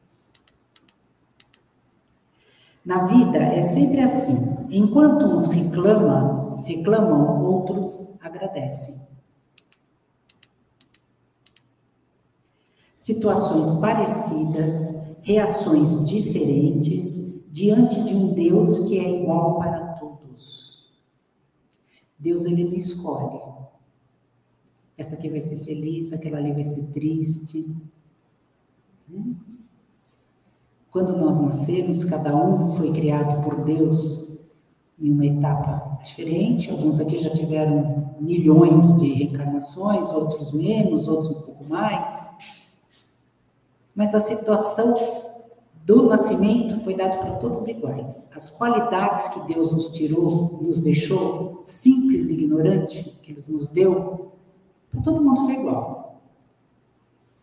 Na 2.86 3.06
vida 3.06 3.38
é 3.38 3.62
sempre 3.62 4.02
assim. 4.02 4.68
Enquanto 4.70 5.26
uns 5.26 5.48
reclamam, 5.48 6.64
reclamam, 6.64 7.46
outros 7.46 8.20
agradecem. 8.22 9.07
Situações 13.08 13.76
parecidas, 13.76 15.16
reações 15.22 16.10
diferentes, 16.10 17.42
diante 17.50 18.04
de 18.04 18.14
um 18.14 18.34
Deus 18.34 18.80
que 18.80 19.00
é 19.00 19.22
igual 19.22 19.58
para 19.60 19.94
todos. 19.94 20.92
Deus 22.20 22.44
ele 22.44 22.66
não 22.66 22.74
escolhe. 22.74 23.40
Essa 24.98 25.16
aqui 25.16 25.30
vai 25.30 25.40
ser 25.40 25.64
feliz, 25.64 26.12
aquela 26.12 26.38
ali 26.38 26.52
vai 26.52 26.66
ser 26.66 26.88
triste. 26.88 27.78
Quando 30.92 31.16
nós 31.16 31.40
nascemos, 31.40 32.04
cada 32.04 32.36
um 32.36 32.74
foi 32.74 32.92
criado 32.92 33.42
por 33.42 33.64
Deus 33.64 34.38
em 35.00 35.12
uma 35.12 35.26
etapa 35.26 35.98
diferente. 36.04 36.70
Alguns 36.70 37.00
aqui 37.00 37.18
já 37.18 37.30
tiveram 37.30 38.18
milhões 38.20 39.00
de 39.00 39.14
reencarnações, 39.14 40.12
outros 40.12 40.52
menos, 40.52 41.08
outros 41.08 41.30
um 41.30 41.42
pouco 41.42 41.64
mais. 41.70 42.37
Mas 43.98 44.14
a 44.14 44.20
situação 44.20 44.94
do 45.84 46.04
nascimento 46.04 46.80
foi 46.82 46.94
dada 46.94 47.18
para 47.18 47.38
todos 47.38 47.68
iguais. 47.68 48.32
As 48.36 48.48
qualidades 48.48 49.30
que 49.30 49.52
Deus 49.52 49.72
nos 49.72 49.90
tirou, 49.90 50.60
nos 50.62 50.82
deixou, 50.82 51.64
simples 51.66 52.30
e 52.30 52.34
ignorante, 52.34 53.18
que 53.24 53.32
Ele 53.32 53.44
nos 53.50 53.70
deu, 53.70 54.34
para 54.92 55.02
todo 55.02 55.24
mundo 55.24 55.46
foi 55.46 55.56
igual. 55.56 56.22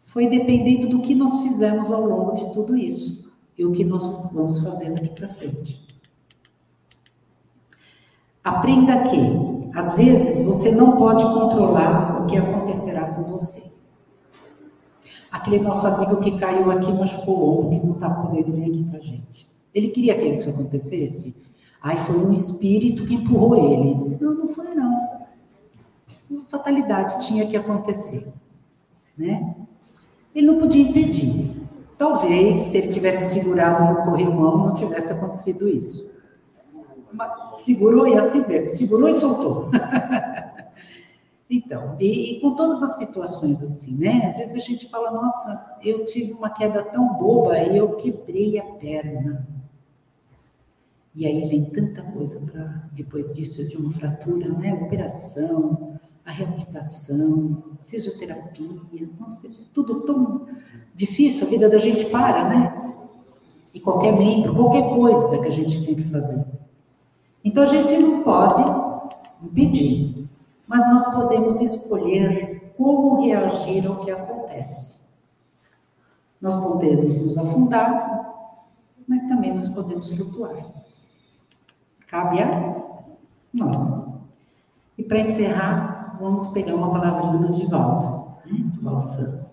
Foi 0.05 0.29
dependendo 0.29 0.89
do 0.89 1.03
que 1.03 1.13
nós 1.13 1.43
fizemos 1.43 1.91
ao 1.91 2.07
longo 2.07 2.35
de 2.35 2.53
tudo 2.53 2.77
isso 2.77 3.33
e 3.59 3.65
o 3.65 3.73
que 3.73 3.85
nós 3.85 4.31
vamos 4.31 4.61
fazer 4.61 4.95
daqui 4.95 5.09
para 5.09 5.27
frente. 5.27 5.85
Aprenda 8.45 9.03
que, 9.03 9.71
às 9.75 9.95
vezes, 9.95 10.47
você 10.47 10.71
não 10.71 10.97
pode 10.97 11.25
controlar 11.25 12.23
o 12.23 12.27
que 12.27 12.37
acontecerá 12.37 13.13
com 13.13 13.25
você. 13.25 13.74
Aquele 15.35 15.59
nosso 15.59 15.85
amigo 15.85 16.21
que 16.21 16.39
caiu 16.39 16.71
aqui 16.71 16.87
o 16.87 17.33
ombro, 17.33 17.81
que 17.81 17.85
não 17.85 17.95
está 17.95 18.09
podendo 18.09 18.53
vir 18.53 18.67
aqui 18.67 18.89
com 18.89 18.97
a 18.97 19.01
gente. 19.01 19.49
Ele 19.75 19.89
queria 19.89 20.17
que 20.17 20.29
isso 20.29 20.49
acontecesse? 20.49 21.45
Aí 21.83 21.99
foi 21.99 22.17
um 22.17 22.33
espírito 22.33 23.05
que 23.05 23.15
empurrou 23.15 23.57
ele. 23.57 24.17
Não, 24.21 24.33
não 24.33 24.49
foi 24.49 24.73
não. 24.77 25.27
Uma 26.31 26.45
fatalidade 26.45 27.27
tinha 27.27 27.49
que 27.49 27.57
acontecer. 27.57 28.33
Né? 29.19 29.57
Ele 30.33 30.47
não 30.47 30.59
podia 30.59 30.83
impedir. 30.83 31.51
Talvez, 31.99 32.69
se 32.69 32.79
ele 32.79 32.93
tivesse 32.93 33.35
segurado 33.35 33.93
no 33.93 34.05
corrimão, 34.09 34.69
não 34.69 34.75
tivesse 34.75 35.15
acontecido 35.15 35.69
isso. 35.69 36.23
Mas 37.13 37.57
segurou 37.57 38.07
e 38.07 38.17
assim 38.17 38.47
mesmo, 38.47 38.71
segurou 38.71 39.09
e 39.09 39.19
soltou. 39.19 39.69
então, 41.49 41.97
e, 42.01 42.37
e, 42.37 42.41
com 42.41 42.55
todas 42.55 42.83
as 42.83 42.97
situações 42.97 43.63
assim, 43.63 43.99
né? 43.99 44.25
Às 44.27 44.39
vezes 44.39 44.57
a 44.57 44.67
gente 44.67 44.89
fala, 44.89 45.11
nossa, 45.11 45.77
eu 45.83 46.05
tive 46.05 46.33
uma 46.33 46.51
queda 46.51 46.83
tão 46.83 47.15
boba 47.15 47.59
e 47.59 47.77
eu 47.77 47.97
quebrei 47.97 48.59
a 48.59 48.65
perna. 48.65 49.47
E 51.15 51.27
aí 51.27 51.47
vem 51.49 51.65
tanta 51.67 52.03
coisa 52.03 52.51
para 52.51 52.89
depois 52.93 53.33
disso 53.35 53.69
de 53.69 53.77
uma 53.77 53.93
fratura, 53.93 54.49
né? 54.49 54.75
Operação, 54.75 55.99
a 56.25 56.33
reabilitação, 56.33 57.63
fisioterapia, 57.85 59.09
nossa, 59.21 59.49
tudo 59.73 60.01
tão 60.01 60.47
difícil, 60.95 61.47
a 61.47 61.51
vida 61.51 61.69
da 61.69 61.79
gente 61.79 62.07
para, 62.07 62.49
né? 62.49 62.97
E 63.73 63.81
qualquer 63.81 64.17
membro, 64.17 64.55
qualquer 64.55 64.89
coisa 64.89 65.41
que 65.41 65.49
a 65.49 65.51
gente 65.51 65.85
tem 65.85 65.95
que 65.95 66.05
fazer. 66.05 66.47
Então 67.45 67.63
a 67.63 67.67
gente 67.67 67.97
não 67.99 68.23
pode 68.23 68.63
impedir, 69.43 70.24
mas 70.67 70.83
nós 70.91 71.15
podemos 71.15 71.61
escolher 71.61 72.73
como 72.77 73.23
reagir 73.23 73.87
ao 73.87 74.01
que 74.01 74.11
acontece. 74.11 75.13
Nós 76.41 76.57
podemos 76.57 77.19
nos 77.19 77.39
afundar, 77.39 78.51
mas 79.07 79.23
também 79.29 79.55
nós 79.55 79.69
podemos 79.69 80.13
flutuar. 80.13 80.67
Cabe 82.07 82.43
a 82.43 82.83
nós. 83.53 84.19
E 84.97 85.03
para 85.03 85.21
encerrar, 85.21 86.17
vamos 86.21 86.49
pegar 86.49 86.75
uma 86.75 86.91
palavrinha 86.91 87.39
do 87.39 87.53
Divaldo, 87.53 88.37
né? 88.47 88.71
do 88.73 88.81
Valfran. 88.83 89.45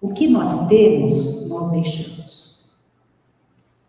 O 0.00 0.12
que 0.12 0.28
nós 0.28 0.66
temos, 0.68 1.48
nós 1.48 1.70
deixamos. 1.70 2.70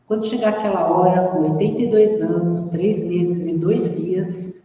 Quando 0.06 0.26
chegar 0.26 0.50
aquela 0.50 0.92
hora, 0.92 1.30
com 1.30 1.40
82 1.54 2.22
anos, 2.22 2.68
três 2.68 3.04
meses 3.08 3.46
e 3.46 3.58
dois 3.58 3.98
dias, 3.98 4.63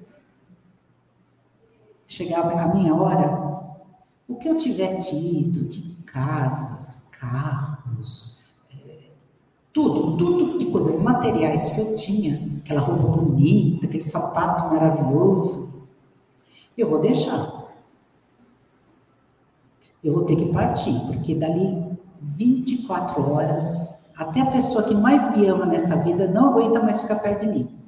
chegar 2.18 2.40
a 2.40 2.74
minha 2.74 2.92
hora, 2.94 3.70
o 4.26 4.34
que 4.34 4.48
eu 4.48 4.56
tiver 4.56 4.98
tido 4.98 5.68
de 5.68 6.02
casas, 6.02 7.08
carros, 7.12 8.44
é, 8.72 9.10
tudo, 9.72 10.16
tudo 10.16 10.58
de 10.58 10.66
coisas 10.66 11.00
materiais 11.02 11.70
que 11.70 11.80
eu 11.80 11.94
tinha, 11.94 12.58
aquela 12.58 12.80
roupa 12.80 13.22
bonita, 13.22 13.86
aquele 13.86 14.02
sapato 14.02 14.74
maravilhoso, 14.74 15.86
eu 16.76 16.88
vou 16.88 17.00
deixar 17.00 17.58
eu 20.02 20.12
vou 20.12 20.24
ter 20.24 20.36
que 20.36 20.52
partir, 20.52 20.98
porque 21.06 21.34
dali 21.34 21.98
24 22.20 23.32
horas, 23.32 24.12
até 24.16 24.40
a 24.40 24.50
pessoa 24.50 24.84
que 24.84 24.94
mais 24.94 25.36
me 25.36 25.46
ama 25.46 25.66
nessa 25.66 25.96
vida 25.96 26.28
não 26.28 26.50
aguenta 26.50 26.80
mais 26.80 27.00
ficar 27.00 27.16
perto 27.16 27.46
de 27.46 27.52
mim. 27.52 27.78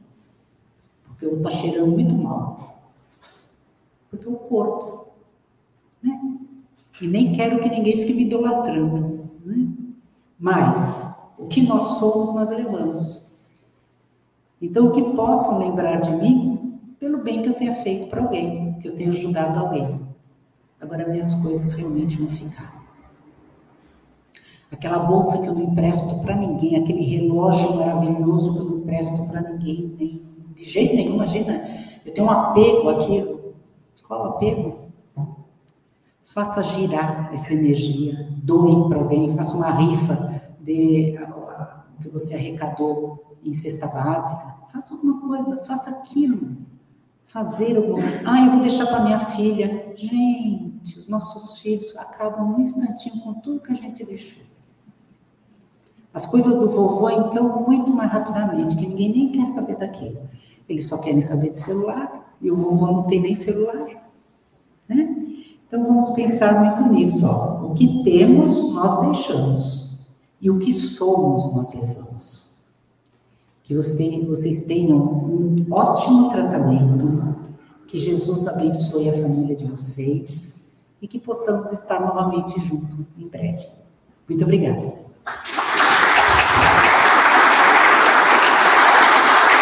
Porque 1.05 1.25
eu 1.25 1.37
estou 1.37 1.51
cheirando 1.53 1.93
muito 1.93 2.15
mal. 2.15 2.80
Porque 4.11 4.29
o 4.29 4.35
corpo, 4.35 5.07
né? 6.03 6.39
E 7.01 7.07
nem 7.07 7.33
quero 7.33 7.63
que 7.63 7.69
ninguém 7.69 7.99
fique 7.99 8.13
me 8.13 8.25
idolatrando, 8.25 9.31
né? 9.45 9.69
Mas 10.39 11.33
o 11.39 11.47
que 11.47 11.63
nós 11.63 11.99
somos, 11.99 12.35
nós 12.35 12.51
levamos. 12.51 13.31
Então, 14.61 14.89
o 14.89 14.91
que 14.91 15.03
possam 15.15 15.59
lembrar 15.59 16.01
de 16.01 16.11
mim, 16.17 16.79
pelo 16.99 17.19
bem 17.19 17.41
que 17.41 17.49
eu 17.49 17.55
tenha 17.55 17.75
feito 17.75 18.09
para 18.09 18.23
alguém, 18.23 18.75
que 18.75 18.89
eu 18.89 18.95
tenha 18.95 19.09
ajudado 19.11 19.59
alguém. 19.59 20.01
Agora 20.81 21.09
minhas 21.09 21.35
coisas 21.37 21.73
realmente 21.75 22.17
vão 22.19 22.29
ficar. 22.29 22.81
Aquela 24.71 24.99
bolsa 25.01 25.41
que 25.41 25.47
eu 25.47 25.55
não 25.55 25.63
empresto 25.63 26.21
para 26.23 26.37
ninguém, 26.37 26.77
aquele 26.77 27.03
relógio 27.03 27.75
maravilhoso 27.77 28.55
que 28.55 28.59
eu 28.61 28.65
não 28.65 28.79
empresto 28.79 29.27
para 29.29 29.41
ninguém, 29.41 29.95
nem, 29.99 30.23
de 30.55 30.65
jeito 30.65 30.95
nenhum, 30.95 31.15
imagina, 31.15 31.63
eu 32.05 32.15
tenho 32.15 32.27
um 32.27 32.31
apego 32.31 32.89
aqui. 32.91 33.40
Qual 34.11 34.25
apego? 34.25 34.91
Faça 36.25 36.65
girar 36.65 37.33
essa 37.33 37.55
energia, 37.55 38.29
doe 38.43 38.89
para 38.89 38.99
alguém, 38.99 39.33
faça 39.37 39.57
uma 39.57 39.71
rifa 39.71 40.43
de 40.61 41.17
que 42.03 42.09
você 42.09 42.35
arrecadou 42.35 43.37
em 43.45 43.53
cesta 43.53 43.87
básica, 43.87 44.67
faça 44.73 44.95
alguma 44.95 45.21
coisa, 45.21 45.59
faça 45.59 45.91
aquilo 45.91 46.57
fazer 47.25 47.77
alguma 47.77 48.03
Ah, 48.25 48.47
eu 48.47 48.51
vou 48.51 48.61
deixar 48.63 48.87
para 48.87 49.05
minha 49.05 49.21
filha. 49.21 49.95
Gente, 49.97 50.99
os 50.99 51.07
nossos 51.07 51.61
filhos 51.61 51.97
acabam 51.97 52.51
num 52.51 52.61
instantinho 52.61 53.23
com 53.23 53.35
tudo 53.35 53.61
que 53.61 53.71
a 53.71 53.77
gente 53.77 54.05
deixou. 54.05 54.43
As 56.13 56.27
coisas 56.27 56.59
do 56.59 56.69
vovô, 56.69 57.09
então, 57.11 57.65
muito 57.65 57.93
mais 57.93 58.11
rapidamente, 58.11 58.75
que 58.75 58.89
ninguém 58.89 59.13
nem 59.13 59.31
quer 59.31 59.47
saber 59.47 59.77
daquilo. 59.79 60.29
Eles 60.69 60.89
só 60.89 60.99
querem 60.99 61.23
saber 61.23 61.51
de 61.51 61.61
celular, 61.61 62.35
e 62.41 62.51
o 62.51 62.57
vovô 62.57 62.87
não 62.89 63.03
tem 63.05 63.21
nem 63.21 63.37
celular. 63.37 64.00
Então, 65.71 65.85
vamos 65.85 66.09
pensar 66.11 66.65
muito 66.65 66.93
nisso. 66.93 67.25
Ó. 67.27 67.69
O 67.69 67.75
que 67.75 68.03
temos, 68.03 68.75
nós 68.75 69.07
deixamos. 69.07 70.01
E 70.41 70.51
o 70.51 70.59
que 70.59 70.73
somos, 70.73 71.55
nós 71.55 71.73
levamos 71.75 72.51
que 73.71 74.25
vocês 74.27 74.65
tenham 74.65 74.99
um 74.99 75.55
ótimo 75.71 76.29
tratamento, 76.29 77.37
que 77.87 77.99
Jesus 77.99 78.49
abençoe 78.49 79.09
a 79.09 79.13
família 79.13 79.55
de 79.55 79.65
vocês 79.65 80.77
e 81.01 81.07
que 81.07 81.21
possamos 81.21 81.71
estar 81.71 82.01
novamente 82.01 82.59
juntos 82.59 82.99
em 83.17 83.29
breve. 83.29 83.65
Muito 84.29 84.43
obrigada. 84.43 84.93